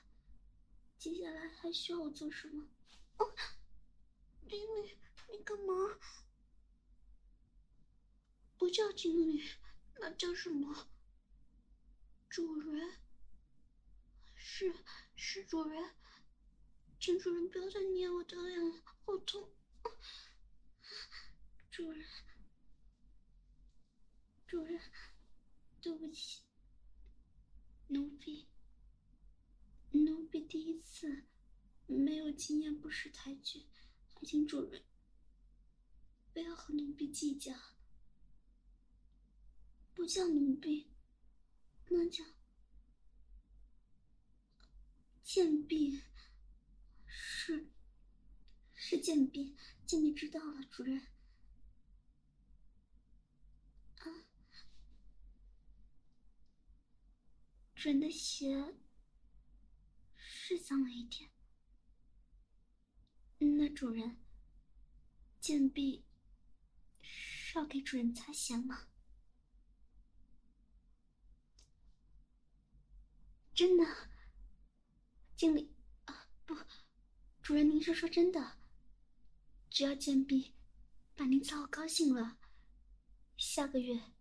[0.96, 2.66] 接下来还需要我做什么？
[3.18, 3.34] 哦，
[4.48, 4.96] 经理，
[5.30, 5.98] 你干嘛？
[8.56, 9.42] 不叫经理，
[10.00, 10.88] 那叫什么？
[12.28, 12.98] 主人？
[14.34, 14.74] 是
[15.14, 15.94] 是主人，
[16.98, 19.52] 请主人不要再捏我的脸了，好痛！
[21.70, 22.04] 主人，
[24.46, 24.80] 主人，
[25.82, 26.42] 对不起，
[27.88, 28.48] 奴婢，
[29.90, 31.24] 奴婢第一次
[31.86, 33.66] 没有经验，不识抬举，
[34.14, 34.82] 还请主人
[36.32, 37.52] 不要和奴婢计较。
[39.94, 40.90] 不叫奴婢，
[41.88, 42.24] 那叫
[45.22, 46.02] 贱婢。
[47.06, 47.70] 是，
[48.74, 49.56] 是贱婢。
[49.86, 50.98] 贱婢知道了，主人。
[53.98, 54.26] 啊，
[57.74, 58.74] 主人的鞋
[60.16, 61.30] 是脏了一点。
[63.38, 64.18] 那主人，
[65.40, 66.04] 贱婢
[67.00, 68.89] 是要给主人擦鞋吗？
[73.60, 73.84] 真的，
[75.36, 76.56] 经理啊，不，
[77.42, 78.56] 主人，您是说真的？
[79.68, 80.54] 只要贱婢
[81.14, 82.38] 把您伺候高兴了，
[83.36, 84.14] 下个月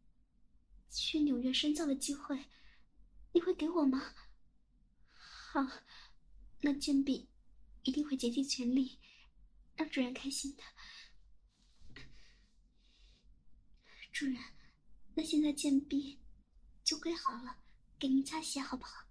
[0.90, 2.50] 去纽约深造的机会，
[3.32, 4.14] 你会给我吗？
[5.14, 5.66] 好，
[6.60, 7.30] 那贱婢
[7.84, 9.00] 一定会竭尽全力
[9.78, 10.64] 让主人开心的。
[14.12, 14.36] 主人，
[15.16, 16.20] 那现在贱婢
[16.84, 17.64] 就跪好了，
[17.98, 19.06] 给您擦鞋好不好？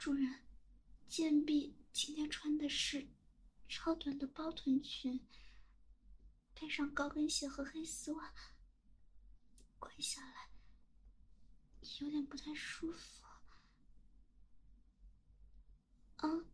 [0.00, 0.40] 主人，
[1.10, 3.06] 贱婢今天穿的是
[3.68, 5.20] 超短的包臀裙，
[6.54, 8.32] 配上高跟鞋和黑丝袜，
[9.78, 10.48] 跪下来
[12.00, 13.26] 有点不太舒服。
[16.16, 16.46] 啊，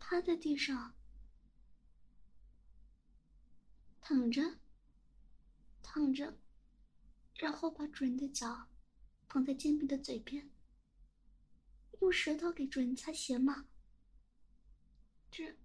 [0.00, 0.96] 趴在地上，
[4.00, 4.58] 躺着，
[5.84, 6.36] 躺着，
[7.36, 8.66] 然后把主人的脚
[9.28, 10.50] 捧在贱婢的嘴边。
[12.00, 13.66] 用舌头给主人擦鞋吗？
[15.30, 15.56] 这，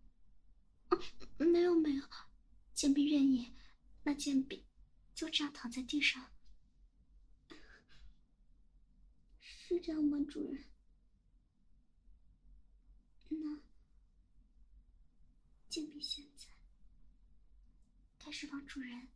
[1.37, 2.03] 没有没有，
[2.73, 3.53] 贱婢愿意，
[4.03, 4.65] 那贱婢
[5.13, 6.31] 就这样躺在地上，
[9.39, 10.65] 是这样吗，主人？
[13.29, 13.61] 那，
[15.69, 16.47] 贱婢现在
[18.19, 19.09] 开始帮主人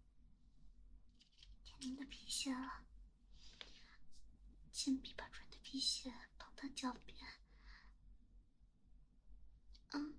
[1.64, 2.86] 舔您的皮鞋了。
[4.72, 5.80] 贱婢把主人的皮。
[5.80, 6.10] 鞋
[6.70, 7.18] 脚边。
[9.92, 10.16] 嗯，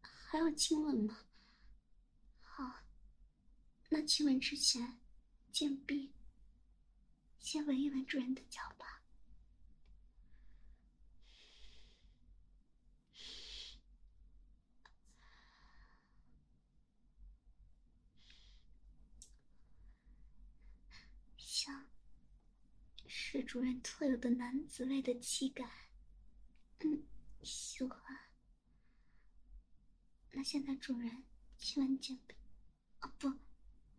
[0.00, 1.26] 还要亲吻吗？
[2.40, 2.82] 好，
[3.88, 5.00] 那亲吻之前，
[5.50, 6.12] 贱婢
[7.38, 9.02] 先闻一闻主人的脚吧。
[21.36, 21.86] 香，
[23.14, 25.70] 是主人特有的男子味的气感。
[26.80, 27.04] 嗯，
[27.42, 28.00] 喜欢。
[30.30, 31.22] 那现在主人
[31.58, 32.34] 亲吻剑臂，
[33.02, 33.30] 哦不，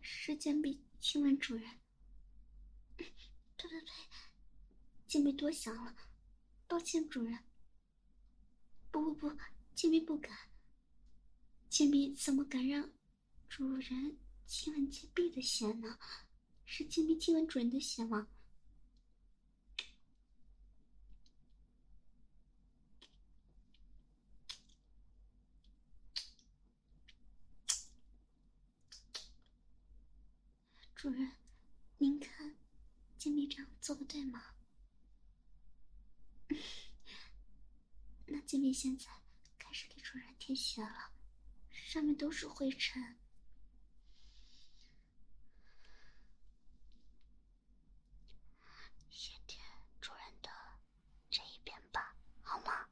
[0.01, 1.79] 是剑臂亲吻主人。
[2.97, 3.05] 呸
[3.55, 3.83] 呸呸！
[5.07, 5.95] 剑臂多想了，
[6.67, 7.37] 抱歉主人。
[8.89, 9.37] 不不不，
[9.75, 10.35] 剑臂不敢。
[11.69, 12.91] 剑臂怎么敢让
[13.47, 15.99] 主人亲吻剑臂的血呢？
[16.65, 18.27] 是剑臂亲吻主人的血吗？
[31.03, 31.33] 主人，
[31.97, 32.55] 您看，
[33.17, 34.55] 金币这样做的对吗？
[38.27, 39.07] 那金币现在
[39.59, 41.11] 开始给主人舔血了，
[41.71, 43.19] 上面都是灰尘。
[49.09, 49.61] 先舔
[49.99, 50.49] 主人的
[51.29, 52.87] 这一边吧，好吗？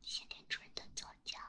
[0.00, 1.40] 先舔主人的左脚。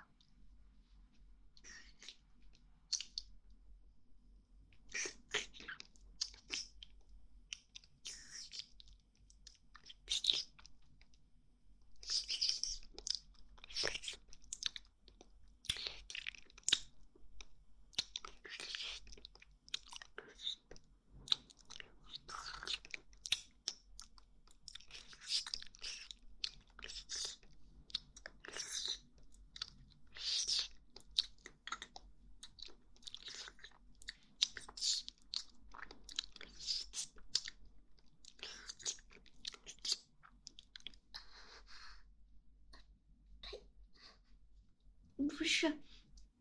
[45.37, 45.81] 不是，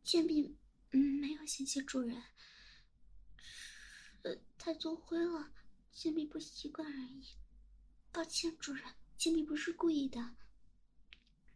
[0.02, 0.56] 剑臂
[0.90, 2.22] 嗯没有嫌弃主人，
[4.20, 5.50] 呃太多灰了，
[5.90, 7.24] 杰米不习惯而已。
[8.12, 8.84] 抱歉，主人，
[9.16, 10.36] 杰米不是故意的。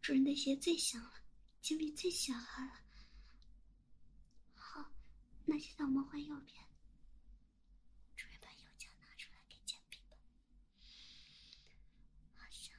[0.01, 1.13] 主人的鞋最香了，
[1.61, 2.73] 杰米最喜欢了。
[4.55, 4.91] 好，
[5.45, 6.65] 那现在我们换右边。
[8.17, 10.17] 主人把右脚拿出来给剑臂吧，
[12.37, 12.75] 好香。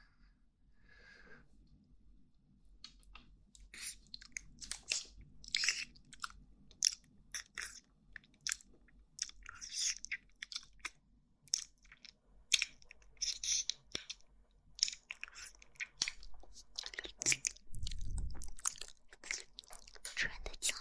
[20.16, 20.74] 主人的脚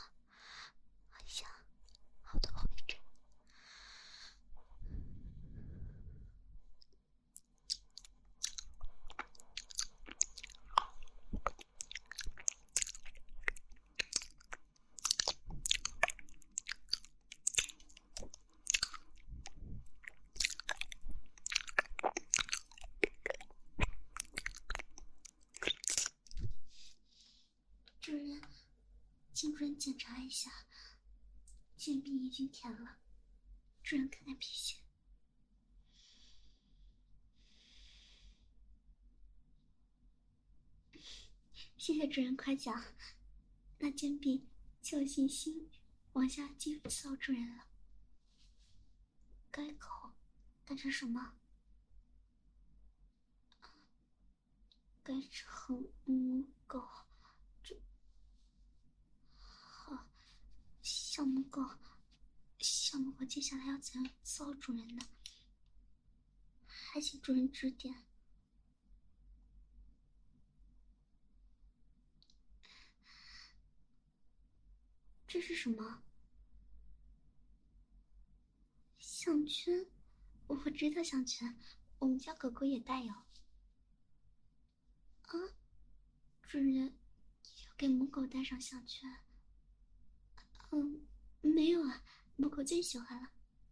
[1.11, 1.49] 好香，
[2.23, 3.01] 好多灰尘。
[28.01, 28.41] 主人，
[29.33, 30.51] 请主人检查一下，
[31.77, 32.97] 剑臂已已经舔了。
[33.85, 34.79] 主人看看皮屑。
[41.77, 42.83] 谢谢主人夸奖，
[43.81, 44.49] 那剑臂
[44.81, 45.69] 就有信心
[46.15, 47.67] 往下继续伺候主人了。
[49.51, 50.15] 该口，
[50.65, 51.35] 改成什么？
[55.03, 56.89] 改成母狗。
[57.63, 57.79] 这
[59.37, 60.09] 好，
[60.81, 61.61] 小母狗，
[62.93, 65.03] 小母狗接下来要怎样伺候主人呢？
[66.67, 68.05] 还请主人指点。
[75.27, 76.03] 这是什么？
[78.99, 79.87] 项圈，
[80.49, 81.59] 我知道项圈，
[81.99, 83.11] 我们家狗狗也带有。
[83.11, 83.25] 啊，
[86.43, 86.93] 主人要
[87.79, 89.11] 给母狗戴上项圈。
[90.73, 91.07] 嗯，
[91.41, 92.05] 没有啊，
[92.37, 93.31] 母狗最喜欢了。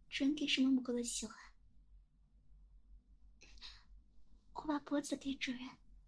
[0.09, 1.35] 主人给什么母狗都喜欢。
[4.53, 5.61] 我把脖子给主人，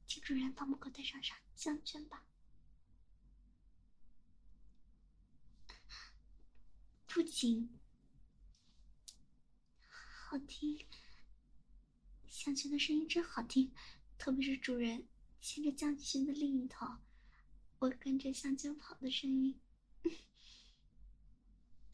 [0.06, 2.28] 请主人帮母狗戴上上项圈吧。
[7.08, 7.80] 不仅，
[9.88, 10.86] 好，听，
[12.28, 13.74] 项圈的声音真好听，
[14.18, 15.08] 特别是主人
[15.40, 16.86] 牵着项圈的另一头，
[17.80, 19.60] 我跟着项圈跑的声音。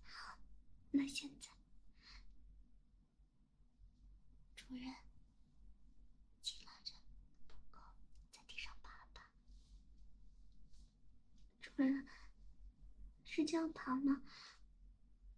[0.05, 0.37] 好，
[0.91, 1.49] 那现在，
[4.55, 4.83] 主人，
[6.41, 6.93] 紧拉着
[7.45, 7.79] 布狗
[8.31, 9.23] 在地上爬爬。
[11.61, 12.07] 主人，
[13.23, 14.23] 是这样爬吗？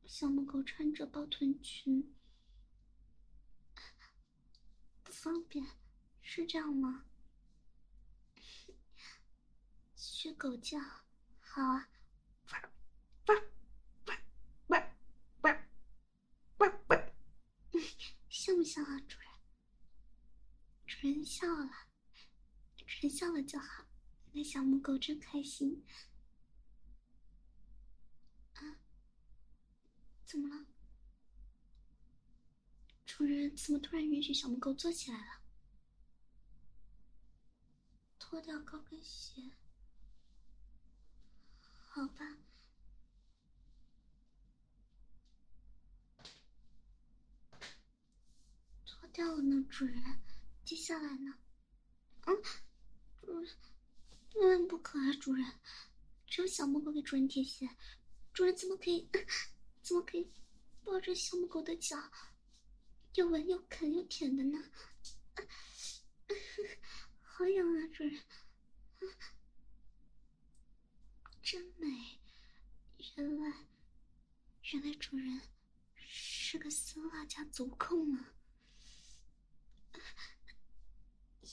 [0.05, 2.13] 小母狗穿着包臀裙，
[5.03, 5.65] 不方便，
[6.21, 7.05] 是这样吗？
[9.95, 10.79] 学狗叫，
[11.39, 11.89] 好啊！
[12.47, 12.61] 像
[13.25, 13.33] 不
[18.71, 19.29] 像啊，主人？
[20.87, 21.69] 主人笑了，
[22.77, 23.85] 主人笑了就好。
[24.31, 25.83] 那小母狗真开心。
[28.53, 28.79] 啊
[30.23, 30.67] 怎么了？
[33.05, 35.41] 主人怎么突然允许小母狗坐起来了？
[38.17, 39.51] 脱掉高跟鞋，
[41.59, 42.37] 好吧。
[48.85, 50.01] 脱掉了呢，主人。
[50.65, 51.37] 接下来呢？
[52.25, 52.35] 嗯，
[53.21, 53.55] 主人，
[54.41, 55.45] 嗯，不可啊，主人。
[56.27, 57.69] 只有小母狗给主人贴鞋，
[58.33, 59.09] 主人怎么可以？
[59.83, 60.31] 怎么可以
[60.83, 61.97] 抱着小母狗的脚，
[63.15, 64.57] 又闻又啃又舔的呢？
[67.21, 68.21] 好痒啊，主人！
[71.41, 71.87] 真美！
[73.17, 73.65] 原来，
[74.71, 75.41] 原来主人
[75.97, 78.33] 是个丝袜加足控啊！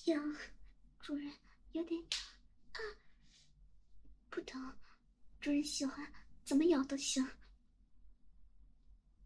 [0.06, 0.36] 痒，
[1.00, 1.32] 主人
[1.72, 2.02] 有点
[2.72, 2.78] 啊，
[4.30, 4.78] 不疼，
[5.40, 6.12] 主人喜欢
[6.44, 7.26] 怎么咬都行。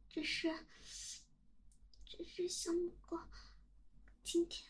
[0.09, 0.49] 只是，
[2.05, 3.19] 只是小母狗
[4.23, 4.67] 今天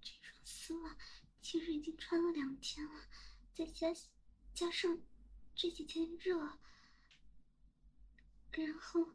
[0.00, 0.96] 这双丝袜
[1.40, 3.08] 其实已经穿了两天了，
[3.54, 3.88] 再加
[4.54, 5.00] 加上
[5.54, 6.58] 这几天热，
[8.50, 9.06] 然后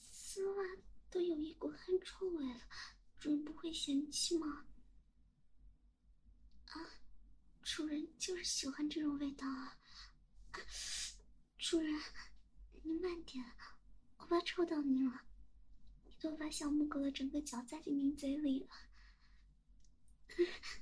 [0.00, 0.64] 丝袜
[1.10, 2.60] 都有一股汗臭味了，
[3.18, 4.66] 主人不会嫌弃吗？
[6.66, 6.74] 啊，
[7.62, 9.78] 主人就是喜欢这种味道啊，
[11.58, 11.92] 主人。
[12.82, 13.44] 你慢点，
[14.16, 15.26] 我怕臭到你了。
[16.02, 18.68] 你都把小母狗的整个脚塞进你嘴里了。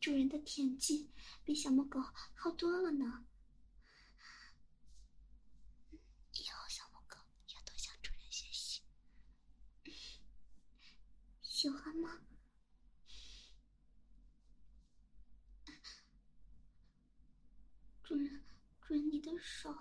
[0.00, 1.12] 主人的舔技
[1.44, 2.00] 比小母狗
[2.34, 3.24] 好多了呢。
[5.92, 7.16] 以后小母狗
[7.54, 8.82] 要多向主人学习。
[11.62, 12.18] 喜欢吗？
[18.02, 18.42] 主人，
[18.80, 19.72] 主人，你的手。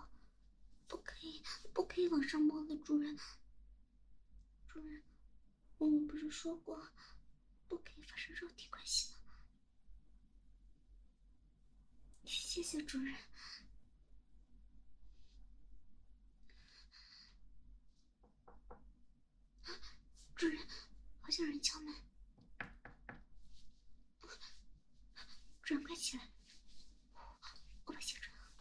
[0.87, 1.41] 不可以，
[1.73, 3.17] 不可以往上摸的，主人。
[4.67, 5.01] 主人，
[5.79, 6.91] 我们不是说过，
[7.67, 9.33] 不可以发生肉体关系吗？
[12.25, 13.15] 谢谢主人。
[20.35, 20.67] 主人，
[21.31, 21.95] 像人敲门。
[25.63, 26.29] 转，快起来，
[27.85, 28.51] 我把鞋穿好。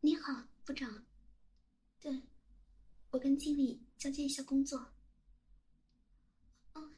[0.00, 1.06] 你好，部长。
[1.98, 2.22] 对，
[3.10, 4.92] 我跟经理交接一下工作。
[6.74, 6.94] 嗯，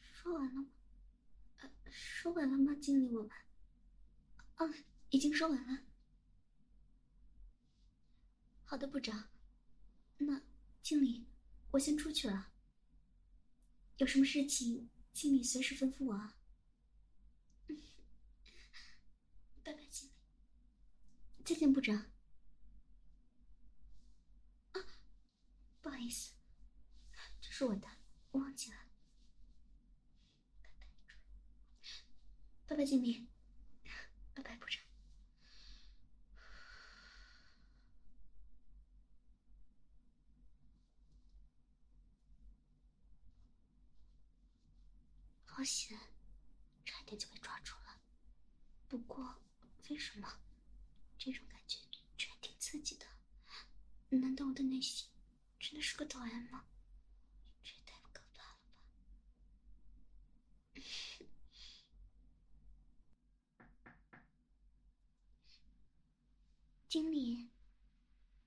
[0.00, 0.68] 说完了吗？
[1.58, 3.14] 呃，说完了吗，经理？
[3.14, 3.30] 我们，
[4.56, 5.84] 嗯，已经说完了。
[8.72, 9.28] 好的，部长。
[10.16, 10.40] 那
[10.82, 11.28] 经理，
[11.72, 12.54] 我先出去了。
[13.98, 16.38] 有什么事情，经理随时吩咐我啊。
[19.62, 20.14] 拜拜，经理。
[21.44, 21.94] 再见，部长。
[24.72, 24.80] 啊
[25.82, 26.32] 不好意思，
[27.42, 27.86] 这是我的，
[28.30, 28.76] 我忘记了。
[32.66, 33.28] 拜拜，经理。
[34.32, 34.81] 拜拜，部长。
[45.62, 45.96] 好险，
[46.84, 48.00] 差点就被抓住了。
[48.88, 49.40] 不过，
[49.88, 50.40] 为什么
[51.16, 51.78] 这种感觉
[52.18, 53.06] 却挺刺激的？
[54.08, 55.08] 难道我的内心？
[55.60, 56.64] 真的是个导演吗？
[57.62, 58.58] 这也太不可怕了
[60.74, 60.80] 吧！
[66.88, 67.52] 经理，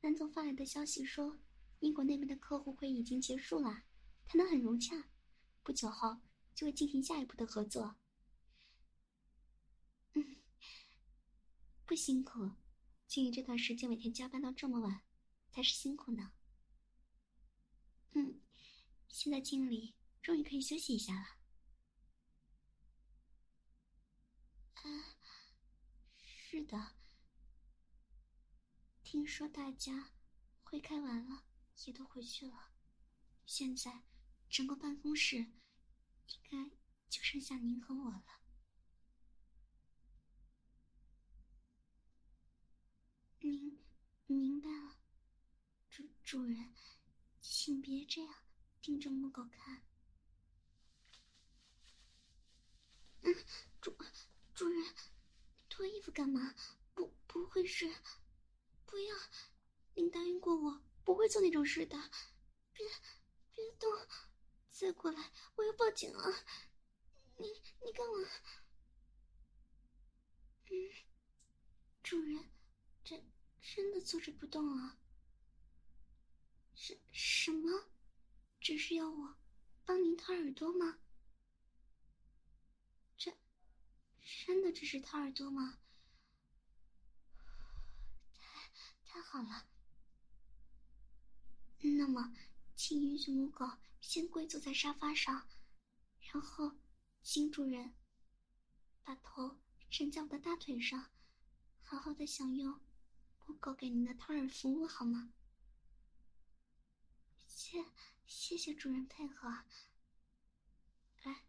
[0.01, 1.39] 南总发来的消息说，
[1.79, 3.85] 英国那边的客户会已经结束了，
[4.27, 5.07] 谈得很融洽，
[5.63, 6.17] 不久后
[6.55, 7.97] 就会进行下一步的合作。
[10.13, 10.37] 嗯，
[11.85, 12.51] 不辛苦，
[13.05, 15.03] 经理这段时间每天加班到这么晚，
[15.51, 16.31] 才是辛苦呢。
[18.13, 18.41] 嗯，
[19.09, 21.37] 现在经理终于可以休息一下了。
[24.75, 25.17] 啊，
[26.15, 26.95] 是的。
[29.03, 30.13] 听说大家
[30.63, 31.43] 会开完了，
[31.85, 32.71] 也都回去了。
[33.45, 34.03] 现在
[34.49, 35.53] 整个办公室
[36.27, 36.75] 应该
[37.09, 38.25] 就剩下您和我了。
[43.39, 43.79] 您
[44.27, 44.97] 明白了，
[45.89, 46.73] 主主人，
[47.41, 48.33] 请别这样
[48.81, 49.83] 盯着木狗看。
[53.21, 53.33] 嗯，
[53.79, 53.95] 主
[54.53, 54.95] 主人，
[55.69, 56.55] 脱衣服干嘛？
[56.93, 57.87] 不，不会是？
[58.85, 59.15] 不要！
[59.93, 61.97] 您答应过我不会做那种事的。
[62.73, 62.85] 别，
[63.53, 63.89] 别动！
[64.77, 66.43] 再过来，我要报警了。
[67.37, 67.47] 你，
[67.81, 68.29] 你干嘛？
[70.69, 70.91] 嗯，
[72.03, 72.51] 主人，
[73.01, 73.23] 这。
[73.61, 74.97] 真的坐着不动了？
[76.75, 77.85] 什什么？
[78.59, 79.37] 只是要我
[79.85, 80.99] 帮您掏耳朵吗？
[83.17, 83.33] 这
[84.45, 85.79] 真的只是掏耳朵吗？
[88.37, 88.69] 太
[89.05, 89.67] 太好了。
[91.79, 92.35] 那么，
[92.75, 93.65] 请允许母狗
[94.07, 95.49] 先跪坐在沙发上，
[96.31, 96.77] 然后，
[97.23, 97.95] 请主人
[99.03, 101.11] 把头枕在我的大腿上，
[101.81, 102.79] 好好的享用。
[103.39, 105.33] 不狗给您的掏耳服务好吗？
[107.47, 107.83] 谢
[108.27, 109.49] 谢谢主人配合。
[111.23, 111.47] 来，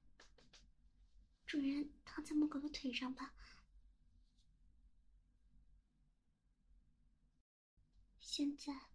[1.47, 3.35] 主人躺在母狗的腿上吧。
[8.19, 8.89] 现在，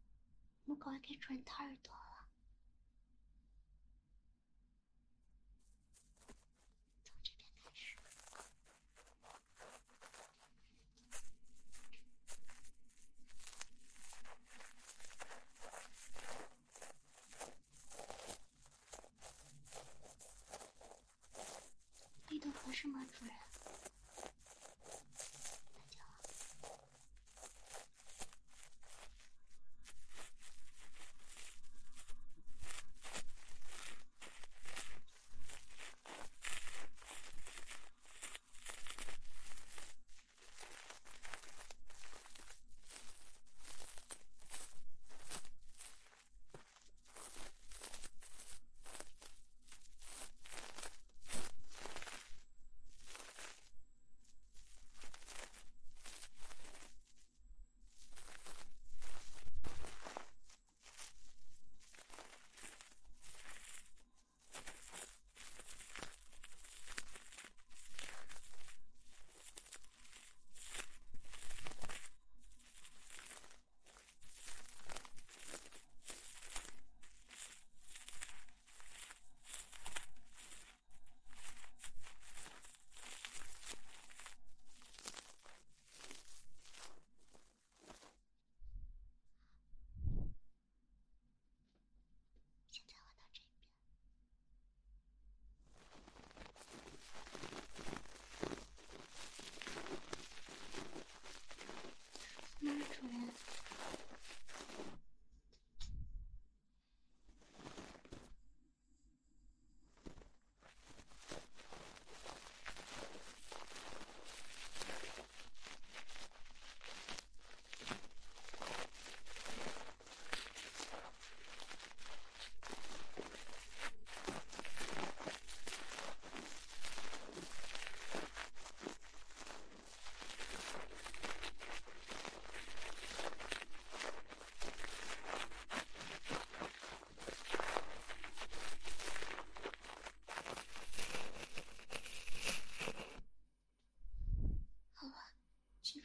[0.65, 2.10] 母狗要给主人掏耳朵。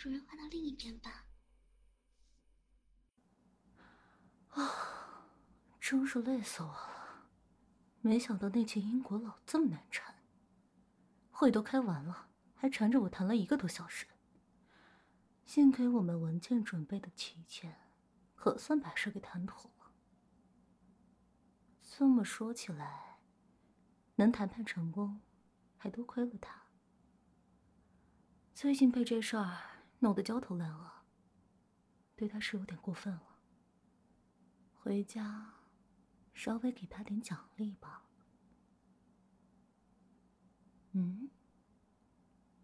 [0.07, 1.27] 主人换到另一边吧。
[4.51, 5.27] 啊，
[5.81, 7.27] 真是累死我了！
[8.03, 10.15] 没想到那群英国佬这么难缠，
[11.33, 14.07] 会都开完了，还缠着我谈了一个多小时。
[15.45, 17.77] 幸亏我们文件准备的齐全，
[18.37, 19.91] 可算把事给谈妥了。
[21.83, 23.19] 这么说起来，
[24.15, 25.21] 能谈判成功，
[25.77, 26.63] 还多亏了他。
[28.55, 29.73] 最近被这事儿。
[30.07, 30.89] 弄得焦头烂额，
[32.15, 33.41] 对他是有点过分了。
[34.73, 35.53] 回家，
[36.33, 38.07] 稍微给他点奖励吧。
[40.93, 41.29] 嗯？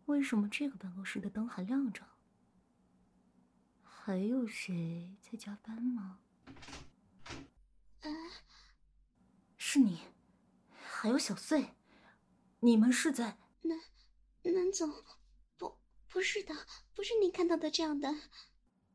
[0.05, 2.07] 为什么这个办公室的灯还亮着？
[3.83, 6.21] 还有谁在加班吗？
[8.03, 8.17] 嗯，
[9.59, 10.03] 是你，
[10.71, 11.75] 还有小穗，
[12.61, 13.77] 你们是在南
[14.45, 14.89] 南总，
[16.13, 16.55] 不，是的，
[16.95, 18.15] 不是你看到的这样的。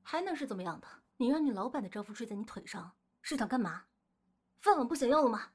[0.03, 0.88] 还能是怎么样的？
[1.18, 3.88] 你让你老板的丈夫睡在你腿上，是想干嘛？
[4.60, 5.53] 饭碗不想要了吗？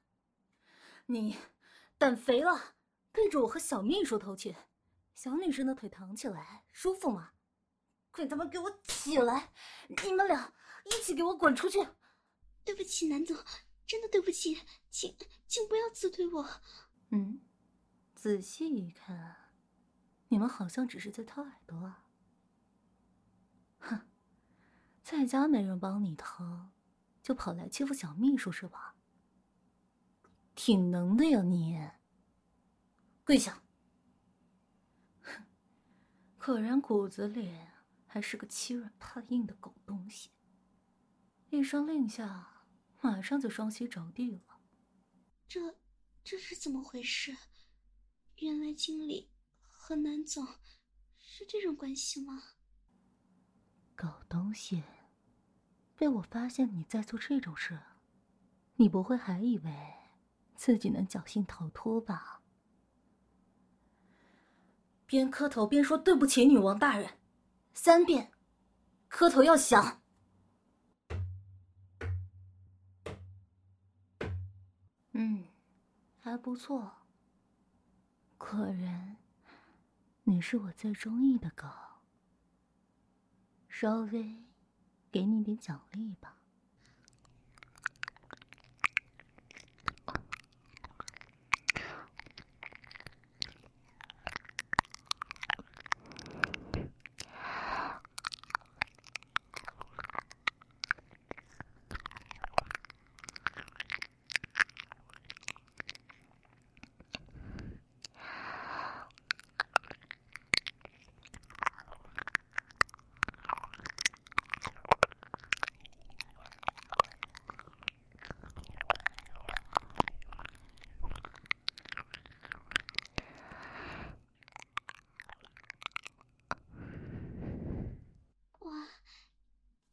[1.06, 1.38] 你
[1.96, 2.74] 胆肥了，
[3.12, 4.54] 背着我和小秘书偷情，
[5.14, 7.32] 小女生的腿躺起来舒服吗？
[8.10, 9.52] 快他妈给我起来！
[9.88, 10.52] 你们俩
[10.84, 11.78] 一起给我滚出去！
[12.64, 13.36] 对不起，南总，
[13.86, 14.60] 真的对不起，
[14.90, 15.16] 请
[15.46, 16.60] 请不要辞退我。
[17.10, 17.40] 嗯，
[18.14, 19.41] 仔细一看，
[20.32, 22.06] 你们好像只是在掏耳朵啊。
[23.80, 24.00] 哼，
[25.02, 26.70] 在家没人帮你掏，
[27.22, 28.96] 就跑来欺负小秘书是吧？
[30.54, 31.78] 挺能的呀你！
[33.26, 33.62] 跪下！
[35.20, 35.44] 哼，
[36.38, 37.54] 果然骨子里……
[38.06, 40.30] 还是个欺软怕硬的狗东西，
[41.50, 42.64] 一声令下，
[43.02, 44.60] 马上就双膝着地了。
[45.46, 45.76] 这，
[46.24, 47.36] 这是怎么回事？
[48.36, 49.30] 原来经理
[49.92, 50.42] 和南总
[51.18, 52.42] 是这种关系吗？
[53.94, 54.82] 狗东西，
[55.98, 57.78] 被我发现你在做这种事，
[58.76, 59.70] 你不会还以为
[60.54, 62.40] 自己能侥幸逃脱吧？
[65.04, 67.18] 边磕头边说对不起，女王大人。
[67.74, 68.32] 三遍，
[69.08, 70.00] 磕头要响。
[75.10, 75.44] 嗯，
[76.18, 76.90] 还不错。
[78.38, 79.18] 果然，
[80.32, 81.68] 你是我最中意的狗。
[83.68, 84.42] 稍微
[85.10, 86.41] 给你点奖励吧。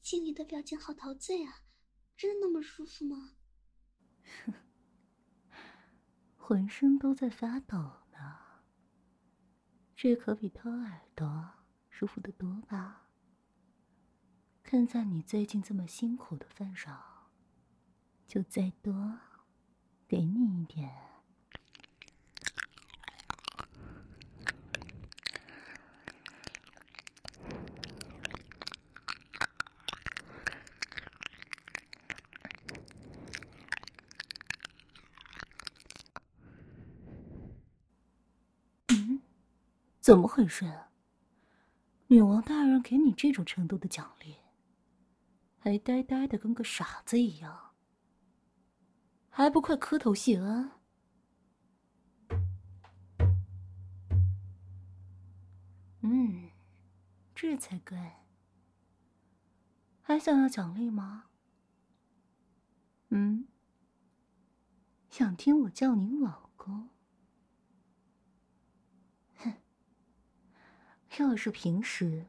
[0.10, 1.62] 经理的表情好陶醉啊，
[2.18, 3.36] 真的那么舒服吗？
[4.44, 4.54] 哼
[6.36, 7.78] 浑身都在发抖
[8.12, 8.64] 呢。
[9.96, 11.52] 这可比掏耳朵
[11.92, 13.12] 舒服的多吧？
[14.64, 17.30] 看在你最近这么辛苦的份上，
[18.26, 19.20] 就再多
[20.08, 21.09] 给你一点。
[40.10, 40.90] 怎么回事啊？
[42.08, 44.38] 女王大人给你这种程度的奖励，
[45.60, 47.76] 还呆呆的跟个傻子一样，
[49.30, 50.72] 还不快磕头谢恩？
[56.02, 56.50] 嗯，
[57.36, 58.26] 这才怪。
[60.02, 61.26] 还想要奖励吗？
[63.10, 63.48] 嗯，
[65.12, 66.90] 想听我叫你老公？
[71.24, 72.28] 要是平时，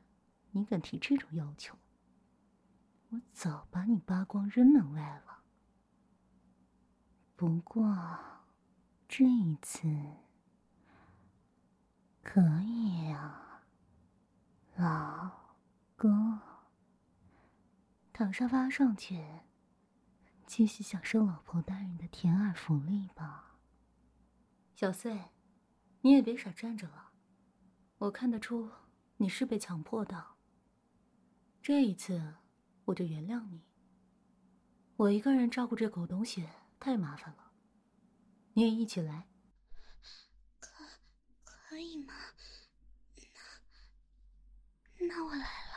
[0.51, 1.77] 你敢提这种要求，
[3.11, 5.43] 我早把你扒光扔门外了。
[7.37, 7.97] 不过，
[9.09, 9.89] 这一次
[12.23, 13.63] 可以啊，
[14.77, 15.31] 老
[15.97, 16.39] 公。
[18.13, 19.25] 躺沙发上去，
[20.47, 23.57] 继续享受老婆大人的甜耳福利吧。
[24.75, 25.31] 小穗，
[26.03, 27.10] 你也别傻站着了。
[28.01, 28.71] 我看得出
[29.19, 30.27] 你是被强迫的。
[31.61, 32.35] 这一次
[32.87, 33.63] 我就原谅你。
[34.97, 36.49] 我一个人照顾这狗东西
[36.79, 37.53] 太麻烦了，
[38.55, 39.29] 你也一起来。
[40.61, 40.71] 可
[41.45, 42.15] 可以吗？
[44.99, 45.70] 那那我来了。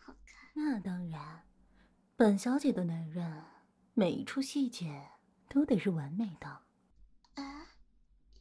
[0.00, 0.50] 好看。
[0.54, 1.42] 那当然，
[2.16, 3.44] 本小姐的男人
[3.94, 5.10] 每一处细节
[5.48, 6.48] 都得是完美的。
[7.34, 7.66] 啊，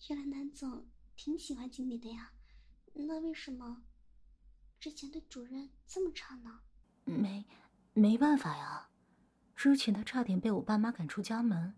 [0.09, 2.31] 原来南总挺喜欢经理的呀？
[2.93, 3.83] 那为什么
[4.79, 6.61] 之前对主任这么差呢？
[7.03, 7.45] 没，
[7.93, 8.89] 没办法呀。
[9.55, 11.75] 之前他差点被我爸妈赶出家门，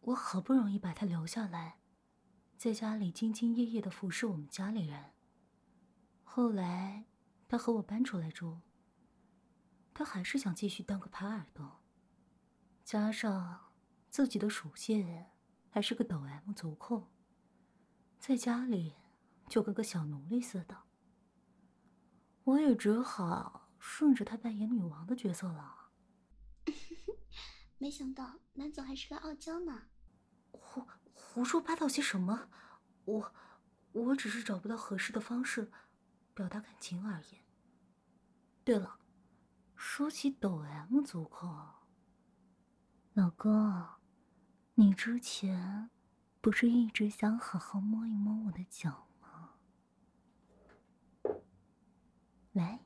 [0.00, 1.78] 我好不容易把他留下来，
[2.56, 5.12] 在家里兢兢业业的服侍我们家里人。
[6.22, 7.04] 后来
[7.48, 8.60] 他和我搬出来住，
[9.94, 11.80] 他还是想继续当个耙耳朵，
[12.84, 13.72] 加上
[14.10, 15.24] 自己的属性
[15.70, 17.08] 还是个抖 M 足控，
[18.18, 18.96] 在家里
[19.48, 20.82] 就跟个小奴隶似的，
[22.42, 25.90] 我也只好顺着他扮演女王的角色了。
[27.78, 29.84] 没想到南总还是个傲娇呢。
[30.50, 32.48] 胡胡说八道些什么？
[33.04, 33.34] 我
[33.92, 35.70] 我只是找不到合适的方式
[36.32, 37.38] 表达感情而已。
[38.64, 38.98] 对了，
[39.76, 41.48] 说起抖 M 足控，
[43.12, 43.86] 老公，
[44.74, 45.90] 你之前
[46.40, 49.50] 不是一直想好好摸一摸我的脚吗？
[52.52, 52.80] 来，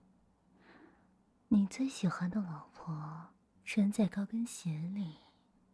[1.49, 3.29] 你最喜欢的老婆。
[3.71, 5.19] 穿在高跟鞋里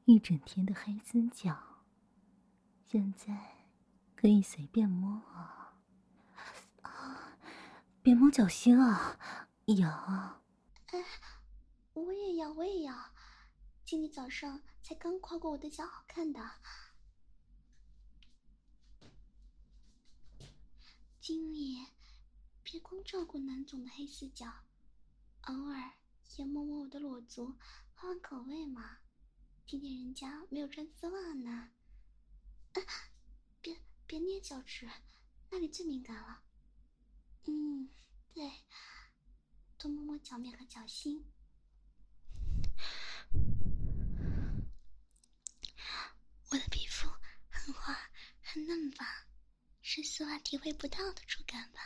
[0.04, 1.84] 一整天的黑丝脚，
[2.88, 3.68] 现在
[4.16, 5.78] 可以随便摸啊！
[6.82, 7.38] 啊，
[8.02, 9.16] 别摸脚心啊，
[9.66, 10.42] 痒！
[10.94, 11.04] 哎，
[11.94, 12.94] 我也要，我也要。
[13.84, 16.40] 经理早上才刚夸过我的脚好看的。
[21.20, 21.84] 经理，
[22.62, 24.46] 别光照顾南总的黑丝脚，
[25.42, 25.94] 偶尔
[26.36, 27.56] 也摸摸我的裸足。
[27.94, 28.98] 换换口味嘛，
[29.66, 31.72] 听听人家没有穿丝袜呢。
[32.74, 32.80] 啊，
[33.60, 33.76] 别
[34.06, 34.88] 别捏脚趾，
[35.50, 36.44] 那里最敏感了。
[37.46, 37.88] 嗯，
[38.32, 38.48] 对，
[39.84, 41.22] 多摸摸脚面和脚心。
[46.50, 47.06] 我的皮肤
[47.50, 47.94] 很滑
[48.40, 49.26] 很嫩吧？
[49.82, 51.80] 是丝袜体会不到的触感吧？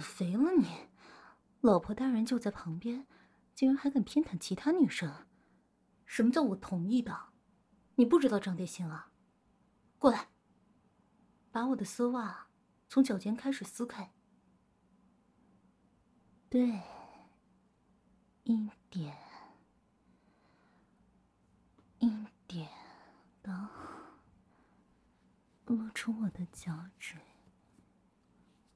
[0.00, 0.68] 肥了你，
[1.74, 3.04] 老婆大人就在旁边，
[3.52, 5.26] 竟然还敢偏袒其他女生？
[6.06, 7.30] 什么叫我同意的？
[7.96, 9.10] 你不知道张点心啊？
[9.98, 10.28] 过来，
[11.50, 12.46] 把我的丝袜
[12.86, 14.14] 从脚尖开始撕开。
[16.48, 16.80] 对，
[18.44, 19.18] 一点，
[21.98, 22.08] 一
[22.46, 22.70] 点
[23.42, 23.68] 的，
[25.64, 27.16] 露出我的脚趾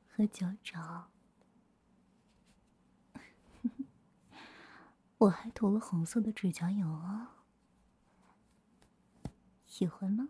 [0.09, 1.13] 和脚掌。
[5.19, 7.27] 我还涂了红色的指甲油哦，
[9.67, 10.29] 喜欢吗？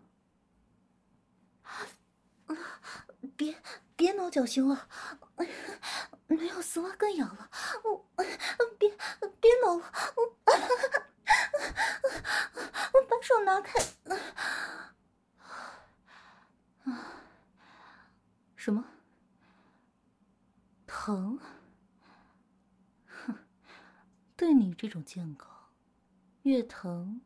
[3.37, 3.61] 别
[3.95, 4.87] 别挠脚心了，
[6.27, 7.49] 没有丝袜更痒了。
[7.83, 8.05] 我
[8.79, 8.89] 别
[9.39, 9.91] 别挠了，
[12.93, 13.79] 我把手拿开。
[16.85, 17.13] 啊
[18.55, 18.83] 什么？
[20.87, 21.39] 疼？
[24.39, 25.45] 对你这种贱狗，
[26.43, 27.19] 越疼，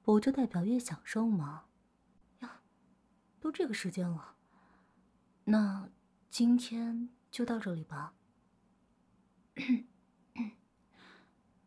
[0.00, 1.66] 不就代表越享受吗？
[2.40, 2.62] 呀，
[3.38, 4.36] 都这个时间了，
[5.44, 5.90] 那
[6.30, 8.14] 今天就到这里吧。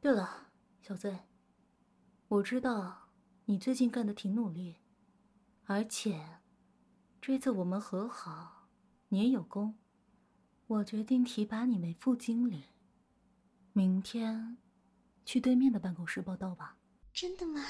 [0.01, 0.47] 对了，
[0.81, 1.19] 小 Z，
[2.27, 3.09] 我知道
[3.45, 4.77] 你最近干的挺努力，
[5.65, 6.39] 而且
[7.21, 8.67] 这次我们和好，
[9.09, 9.77] 你也有功，
[10.65, 12.63] 我决定提拔你为副经理，
[13.73, 14.57] 明天。
[15.27, 16.77] 去对面的办公室报道吧。
[17.13, 17.61] 真的吗？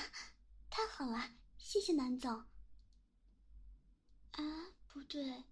[0.70, 2.32] 太好了，谢谢南总。
[4.34, 4.44] 啊，
[4.86, 5.44] 不对，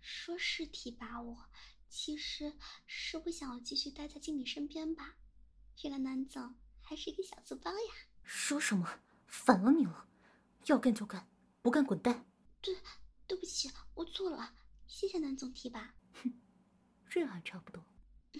[0.00, 1.48] 说是提拔我，
[1.88, 2.52] 其实
[2.84, 5.14] 是不想我继续待在经理身边吧？
[5.84, 7.94] 原来南总还是一个小粗包呀！
[8.24, 8.98] 说什么？
[9.28, 10.08] 反了你了！
[10.66, 11.28] 要干就干，
[11.62, 12.26] 不干滚蛋！
[12.60, 12.76] 对，
[13.28, 14.56] 对不起，我错了，
[14.88, 15.94] 谢谢南总提拔。
[16.14, 16.42] 哼，
[17.08, 17.84] 这还差不多。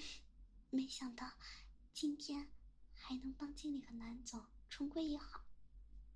[0.71, 1.31] 没想到
[1.93, 2.51] 今天。
[3.13, 5.45] 还能帮经理和南总重归于好，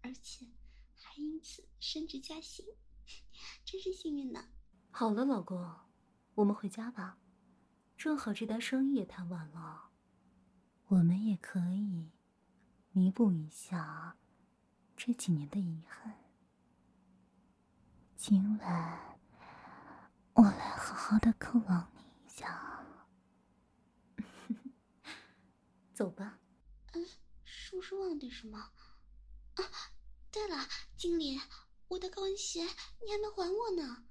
[0.01, 0.47] 而且
[0.99, 2.65] 还因此升职加薪，
[3.67, 4.49] 真是幸运呢。
[4.91, 5.63] 好了，老公，
[6.37, 7.19] 我们回家吧，
[7.99, 9.91] 正好这单生意也谈完了，
[10.87, 12.13] 我们也可以
[12.93, 14.17] 弥补一下
[14.97, 16.15] 这几年的遗憾。
[18.17, 19.19] 今晚
[20.33, 22.83] 我来好好的犒劳你一下。
[25.93, 26.39] 走吧。
[27.45, 28.59] 是不是忘了点什么？
[29.55, 29.71] 啊，
[30.31, 30.67] 对了，
[30.97, 31.41] 经理，
[31.89, 34.05] 我的高跟鞋你还没还我呢。